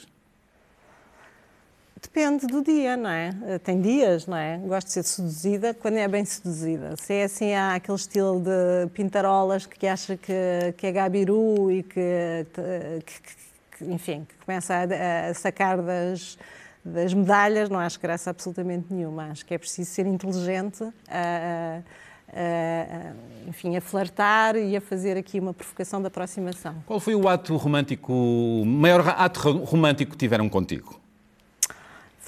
Depende 2.03 2.47
do 2.47 2.63
dia, 2.63 2.97
não 2.97 3.09
é? 3.09 3.31
Eh, 3.47 3.59
Tem 3.59 3.81
dias, 3.81 4.27
não 4.27 4.37
é? 4.37 4.59
Gosto 4.59 4.89
de 4.89 4.93
ser 4.95 5.03
seduzida 5.05 5.73
quando 5.73 5.97
é 5.97 6.09
bem 6.09 6.25
seduzida. 6.25 6.95
Se 7.01 7.15
é 7.15 7.25
assim, 7.25 7.55
há 7.55 7.75
aquele 7.75 7.97
estilo 7.97 8.41
de 8.41 8.89
pintarolas 8.93 9.67
que 9.67 9.87
acha 9.87 10.17
que, 10.17 10.75
que 10.77 10.87
é 10.87 10.93
gabiru 10.93 11.71
e 11.71 11.83
que, 11.83 12.47
que- 13.07 13.85
que- 13.85 13.93
enfim, 13.93 14.27
que 14.29 14.45
começa 14.45 14.75
a, 14.75 15.31
a 15.31 15.35
sacar 15.35 15.81
das, 15.81 16.37
das 16.85 17.15
medalhas, 17.15 17.71
não 17.71 17.79
acho 17.79 17.99
graça 18.01 18.31
absolutamente 18.31 18.87
nenhuma. 18.91 19.31
Acho 19.31 19.47
que 19.47 19.55
é 19.55 19.59
preciso 19.59 19.91
ser 19.91 20.07
inteligente, 20.07 20.83
a, 21.09 21.79
a- 21.79 21.83
a- 22.35 23.13
enfim, 23.49 23.77
a 23.77 23.81
flertar 23.81 24.57
e 24.57 24.77
a 24.77 24.81
fazer 24.81 25.17
aqui 25.17 25.39
uma 25.41 25.55
provocação 25.55 26.01
de 26.01 26.09
aproximação. 26.09 26.75
Qual 26.87 27.01
foi 27.01 27.15
o 27.15 27.29
ato 27.29 27.57
romântico, 27.57 28.13
o 28.13 28.65
maior 28.67 29.07
ato 29.09 29.41
ro- 29.41 29.65
romântico 29.65 30.11
que 30.13 30.19
tiveram 30.19 30.49
contigo? 30.49 31.01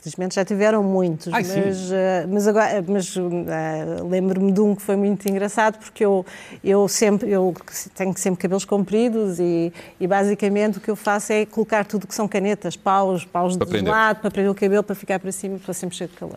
Felizmente 0.05 0.35
já 0.35 0.45
tiveram 0.45 0.83
muitos, 0.83 1.33
Ai, 1.33 1.43
mas, 1.43 1.91
eh, 1.91 2.27
mas, 2.29 2.47
agora, 2.47 2.85
mas 2.87 3.17
eh, 3.17 4.03
lembro-me 4.07 4.53
de 4.53 4.61
um 4.61 4.75
que 4.75 4.83
foi 4.83 4.97
muito 4.97 5.27
engraçado 5.27 5.79
porque 5.79 6.05
eu, 6.05 6.27
eu 6.63 6.87
sempre 6.89 7.31
eu 7.31 7.55
tenho 7.95 8.15
sempre 8.19 8.43
cabelos 8.43 8.67
compridos 8.67 9.39
e, 9.41 9.73
e 9.99 10.07
basicamente 10.07 10.77
o 10.77 10.81
que 10.83 10.91
eu 10.91 10.95
faço 10.97 11.33
é 11.33 11.47
colocar 11.47 11.87
tudo 11.87 12.07
que 12.07 12.15
são 12.15 12.29
canetas, 12.29 12.77
paus, 12.77 13.25
paus 13.25 13.57
Para 13.57 13.65
de 13.65 13.71
prender. 13.73 13.91
lado, 13.91 14.21
para 14.21 14.31
prender 14.31 14.51
o 14.53 14.55
cabelo, 14.55 14.83
para 14.83 14.95
ficar 14.95 15.19
para 15.19 15.33
cima, 15.33 15.59
para 15.59 15.73
sempre 15.73 15.97
cheio 15.97 16.11
de 16.11 16.17
calor. 16.17 16.37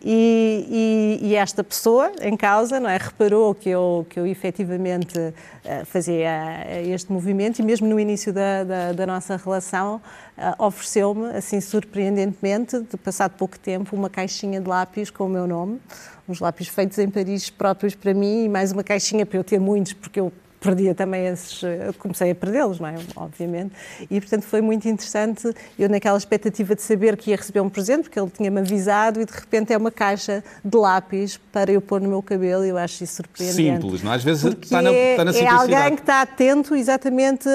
E, 0.00 1.18
e- 1.20 1.26
e 1.30 1.34
esta 1.34 1.64
pessoa 1.64 2.12
em 2.22 2.36
causa 2.36 2.78
não 2.78 2.88
é, 2.88 2.96
reparou 2.96 3.56
que 3.56 3.70
eu, 3.70 4.06
que 4.08 4.20
eu 4.20 4.26
efetivamente 4.26 5.18
eh, 5.64 5.84
fazia 5.84 6.62
eh, 6.68 6.84
este 6.90 7.10
movimento 7.10 7.58
e 7.58 7.62
mesmo 7.64 7.88
no 7.88 7.98
início 7.98 8.32
da, 8.32 8.62
da, 8.62 8.92
da 8.92 9.04
nossa 9.04 9.36
relação 9.36 10.00
eh, 10.33 10.33
ofereceu-me, 10.58 11.26
assim 11.36 11.60
surpreendentemente, 11.60 12.80
de 12.80 12.96
passado 12.96 13.36
pouco 13.36 13.58
tempo, 13.58 13.94
uma 13.94 14.10
caixinha 14.10 14.60
de 14.60 14.68
lápis 14.68 15.10
com 15.10 15.26
o 15.26 15.28
meu 15.28 15.46
nome, 15.46 15.80
uns 16.28 16.40
lápis 16.40 16.68
feitos 16.68 16.98
em 16.98 17.08
Paris 17.08 17.50
próprios 17.50 17.94
para 17.94 18.12
mim 18.12 18.44
e 18.44 18.48
mais 18.48 18.72
uma 18.72 18.82
caixinha 18.82 19.24
para 19.24 19.38
eu 19.38 19.44
ter 19.44 19.60
muitos, 19.60 19.92
porque 19.92 20.18
eu 20.18 20.32
perdia 20.64 20.94
também 20.94 21.26
esses, 21.26 21.62
eh, 21.62 21.90
comecei 21.98 22.30
a 22.30 22.34
perdê-los, 22.34 22.80
não 22.80 22.88
é? 22.88 22.94
Obviamente. 23.14 23.72
E, 24.10 24.20
portanto, 24.20 24.42
foi 24.44 24.60
muito 24.60 24.88
interessante. 24.88 25.52
Eu, 25.78 25.88
naquela 25.88 26.16
expectativa 26.18 26.74
de 26.74 26.82
saber 26.82 27.16
que 27.16 27.30
ia 27.30 27.36
receber 27.36 27.60
um 27.60 27.68
presente, 27.68 28.04
porque 28.04 28.18
ele 28.18 28.30
tinha-me 28.30 28.60
avisado, 28.60 29.20
e 29.20 29.24
de 29.24 29.32
repente 29.32 29.72
é 29.72 29.76
uma 29.76 29.90
caixa 29.90 30.42
de 30.64 30.76
lápis 30.76 31.38
para 31.52 31.70
eu 31.70 31.80
pôr 31.80 32.00
no 32.00 32.08
meu 32.08 32.22
cabelo, 32.22 32.64
e 32.64 32.70
eu 32.70 32.78
acho 32.78 33.04
isso 33.04 33.16
surpreendente. 33.16 33.82
Simples, 33.82 34.02
não 34.02 34.12
é? 34.12 34.16
Às 34.16 34.24
vezes 34.24 34.42
Porque 34.42 34.64
está 34.64 34.80
na, 34.82 34.90
está 34.90 35.24
na 35.24 35.30
é 35.30 35.34
simplicidade. 35.34 35.74
alguém 35.74 35.94
que 35.96 36.02
está 36.02 36.22
atento 36.22 36.74
exatamente 36.74 37.48
a, 37.48 37.52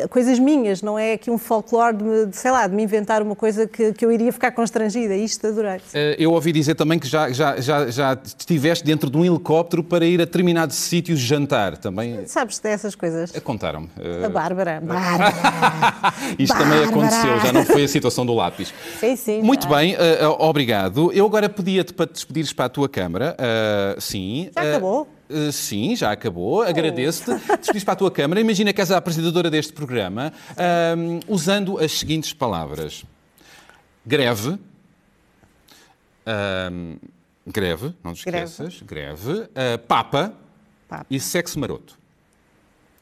a- 0.00 0.04
a 0.04 0.08
coisas 0.08 0.38
minhas, 0.38 0.82
não 0.82 0.98
é 0.98 1.12
aqui 1.14 1.30
um 1.30 1.38
folclore 1.38 1.96
de, 1.96 2.26
de, 2.26 2.36
sei 2.36 2.50
lá, 2.50 2.66
de 2.66 2.74
me 2.74 2.82
inventar 2.82 3.22
uma 3.22 3.36
coisa 3.36 3.66
que, 3.66 3.92
que 3.92 4.04
eu 4.04 4.10
iria 4.12 4.32
ficar 4.32 4.50
constrangida. 4.52 5.14
Isto 5.14 5.46
adorei. 5.46 5.80
Eh, 5.94 6.16
Eu 6.18 6.32
ouvi 6.32 6.52
dizer 6.52 6.74
também 6.74 6.98
que 6.98 7.06
já, 7.06 7.30
já, 7.30 7.60
já, 7.60 7.88
já 7.90 8.18
estiveste 8.24 8.84
dentro 8.84 9.08
de 9.10 9.16
um 9.16 9.24
helicóptero 9.24 9.82
para 9.84 10.04
ir 10.04 10.20
a 10.20 10.24
determinados 10.24 10.76
sítios 10.76 11.20
jantar. 11.20 11.76
Também 11.78 12.26
Sabes 12.32 12.58
dessas 12.60 12.94
coisas? 12.94 13.34
eh, 13.34 13.40
contaram-me. 13.40 13.90
Eh, 14.00 14.24
A 14.24 14.28
Bárbara. 14.30 14.80
Bárbara. 14.80 15.32
Isto 16.38 16.56
também 16.56 16.78
Bárbara. 16.80 16.88
aconteceu, 16.88 17.40
já 17.40 17.52
não 17.52 17.64
foi 17.66 17.84
a 17.84 17.88
situação 17.88 18.24
do 18.24 18.32
lápis. 18.32 18.72
Sim, 18.98 19.16
sim, 19.16 19.42
Muito 19.42 19.68
bem, 19.68 19.94
eh, 19.94 20.18
eh, 20.22 20.26
obrigado. 20.26 21.12
Eu 21.12 21.26
agora 21.26 21.46
pedia-te 21.48 21.92
para 21.92 22.06
te 22.06 22.14
despedires 22.14 22.50
para 22.54 22.64
a 22.64 22.68
tua 22.70 22.88
câmara. 22.88 23.36
eh, 23.38 23.96
sim. 24.00 24.50
Já 24.54 24.64
Eh, 24.64 24.70
acabou? 24.70 25.08
eh, 25.28 25.52
sim, 25.52 25.94
já 25.94 26.10
acabou. 26.10 26.62
Agradeço-te. 26.62 27.32
Despedires 27.58 27.84
para 27.84 27.92
a 27.92 27.96
tua 27.96 28.10
câmara. 28.10 28.40
Imagina 28.40 28.72
que 28.72 28.80
és 28.80 28.90
a 28.90 28.96
apresentadora 28.96 29.50
deste 29.50 29.74
programa, 29.74 30.32
usando 31.28 31.78
as 31.78 31.92
seguintes 31.92 32.32
palavras: 32.32 33.04
greve. 34.06 34.58
greve, 37.46 37.94
não 38.02 38.14
te 38.14 38.24
Greve. 38.24 38.44
esqueças. 38.46 38.80
Greve. 38.82 39.48
ah, 39.54 39.78
papa, 39.86 40.32
Papa. 40.88 41.06
e 41.10 41.18
sexo 41.20 41.58
maroto. 41.58 42.00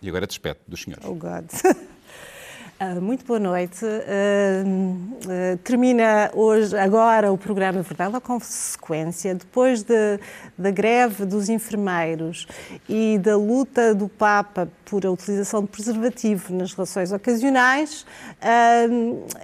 E 0.02 0.08
agora 0.08 0.26
despede 0.26 0.58
dos 0.66 0.82
senhores. 0.82 1.04
Oh, 1.06 1.14
God. 1.14 1.44
Ah, 2.82 2.94
muito 2.98 3.26
boa 3.26 3.38
noite. 3.38 3.84
Ah, 3.84 4.64
ah, 5.28 5.58
termina 5.62 6.30
hoje, 6.32 6.74
agora, 6.78 7.30
o 7.30 7.36
programa 7.36 7.82
Verdade 7.82 8.14
ou 8.14 8.22
Consequência. 8.22 9.34
Depois 9.34 9.82
de- 9.82 10.18
da 10.56 10.70
greve 10.70 11.26
dos 11.26 11.50
enfermeiros 11.50 12.46
e 12.88 13.18
da 13.18 13.36
luta 13.36 13.94
do 13.94 14.08
Papa 14.08 14.66
por 14.86 15.04
a 15.04 15.10
utilização 15.10 15.60
de 15.60 15.68
preservativo 15.68 16.54
nas 16.54 16.72
relações 16.72 17.12
ocasionais, 17.12 18.06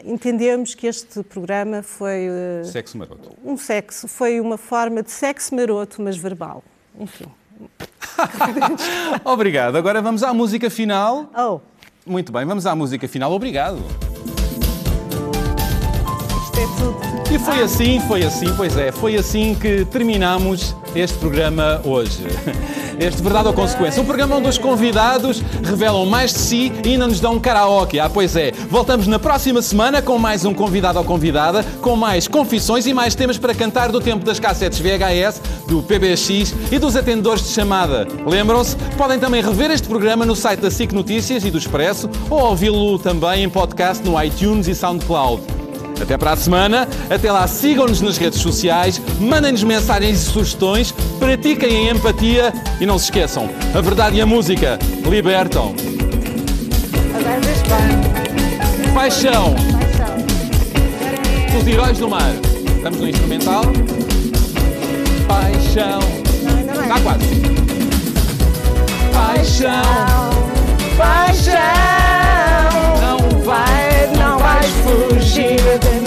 entendemos 0.02 0.74
que 0.74 0.86
este 0.86 1.22
programa 1.22 1.82
foi 1.82 2.28
Sexo 2.64 2.96
maroto. 2.96 3.36
um 3.44 3.58
sexo, 3.58 4.08
foi 4.08 4.40
uma 4.40 4.56
forma 4.56 5.02
de 5.02 5.10
sexo 5.10 5.54
maroto, 5.54 6.00
mas 6.00 6.16
verbal. 6.16 6.64
Enfim. 6.98 7.26
Obrigado. 9.24 9.76
Agora 9.76 10.00
vamos 10.02 10.22
à 10.22 10.32
música 10.32 10.68
final. 10.70 11.30
Oh, 11.36 11.60
Muito 12.06 12.32
bem, 12.32 12.44
vamos 12.44 12.66
à 12.66 12.74
música 12.74 13.06
final. 13.08 13.32
Obrigado. 13.32 13.78
isto 16.42 16.58
é 16.58 16.66
tudo. 16.78 17.34
E 17.34 17.38
foi 17.38 17.62
assim, 17.62 18.00
foi 18.00 18.22
assim, 18.22 18.46
pois 18.56 18.76
é, 18.76 18.92
foi 18.92 19.16
assim 19.16 19.54
que 19.54 19.84
terminamos 19.86 20.74
este 20.94 21.18
programa 21.18 21.80
hoje. 21.84 22.22
Este 22.98 23.22
Verdade 23.22 23.48
ou 23.48 23.54
Consequência. 23.54 24.00
Um 24.00 24.04
programa 24.04 24.36
onde 24.36 24.48
os 24.48 24.58
convidados 24.58 25.42
revelam 25.62 26.06
mais 26.06 26.32
de 26.32 26.38
si 26.38 26.72
e 26.84 26.90
ainda 26.90 27.06
nos 27.06 27.20
dão 27.20 27.34
um 27.34 27.40
karaoke. 27.40 28.00
Ah, 28.00 28.08
pois 28.08 28.36
é. 28.36 28.52
Voltamos 28.70 29.06
na 29.06 29.18
próxima 29.18 29.60
semana 29.62 30.00
com 30.00 30.18
mais 30.18 30.44
um 30.44 30.54
convidado 30.54 30.98
ou 30.98 31.04
convidada, 31.04 31.64
com 31.80 31.96
mais 31.96 32.26
confissões 32.26 32.86
e 32.86 32.94
mais 32.94 33.14
temas 33.14 33.38
para 33.38 33.54
cantar 33.54 33.90
do 33.90 34.00
tempo 34.00 34.24
das 34.24 34.40
cassetes 34.40 34.78
VHS, 34.78 35.40
do 35.66 35.82
PBX 35.82 36.54
e 36.72 36.78
dos 36.78 36.96
atendedores 36.96 37.42
de 37.42 37.50
chamada. 37.50 38.06
Lembram-se? 38.26 38.76
Podem 38.96 39.18
também 39.18 39.42
rever 39.42 39.70
este 39.70 39.88
programa 39.88 40.24
no 40.24 40.34
site 40.34 40.60
da 40.60 40.70
SIC 40.70 40.92
Notícias 40.92 41.44
e 41.44 41.50
do 41.50 41.58
Expresso 41.58 42.08
ou 42.30 42.40
ouvi-lo 42.40 42.98
também 42.98 43.44
em 43.44 43.48
podcast 43.48 44.04
no 44.04 44.22
iTunes 44.22 44.68
e 44.68 44.74
SoundCloud. 44.74 45.65
Até 46.00 46.16
para 46.16 46.32
a 46.32 46.36
semana. 46.36 46.88
Até 47.08 47.30
lá, 47.30 47.46
sigam-nos 47.46 48.00
nas 48.00 48.16
redes 48.16 48.40
sociais, 48.40 49.00
mandem-nos 49.20 49.62
mensagens 49.62 50.22
e 50.22 50.24
sugestões, 50.24 50.92
pratiquem 51.18 51.88
a 51.88 51.92
empatia 51.92 52.52
e 52.80 52.86
não 52.86 52.98
se 52.98 53.06
esqueçam, 53.06 53.48
a 53.74 53.80
verdade 53.80 54.16
e 54.16 54.20
a 54.20 54.26
música 54.26 54.78
libertam. 55.08 55.74
Paixão 58.94 59.54
dos 61.56 61.66
heróis 61.66 61.98
do 61.98 62.08
mar. 62.08 62.32
Estamos 62.76 63.00
no 63.00 63.08
instrumental. 63.08 63.62
Paixão. 65.26 66.00
Está 66.82 67.00
quase. 67.00 67.24
Paixão. 69.12 70.30
Paixão. 70.96 72.05
she 75.36 75.52
was 75.66 75.84
in 75.84 76.05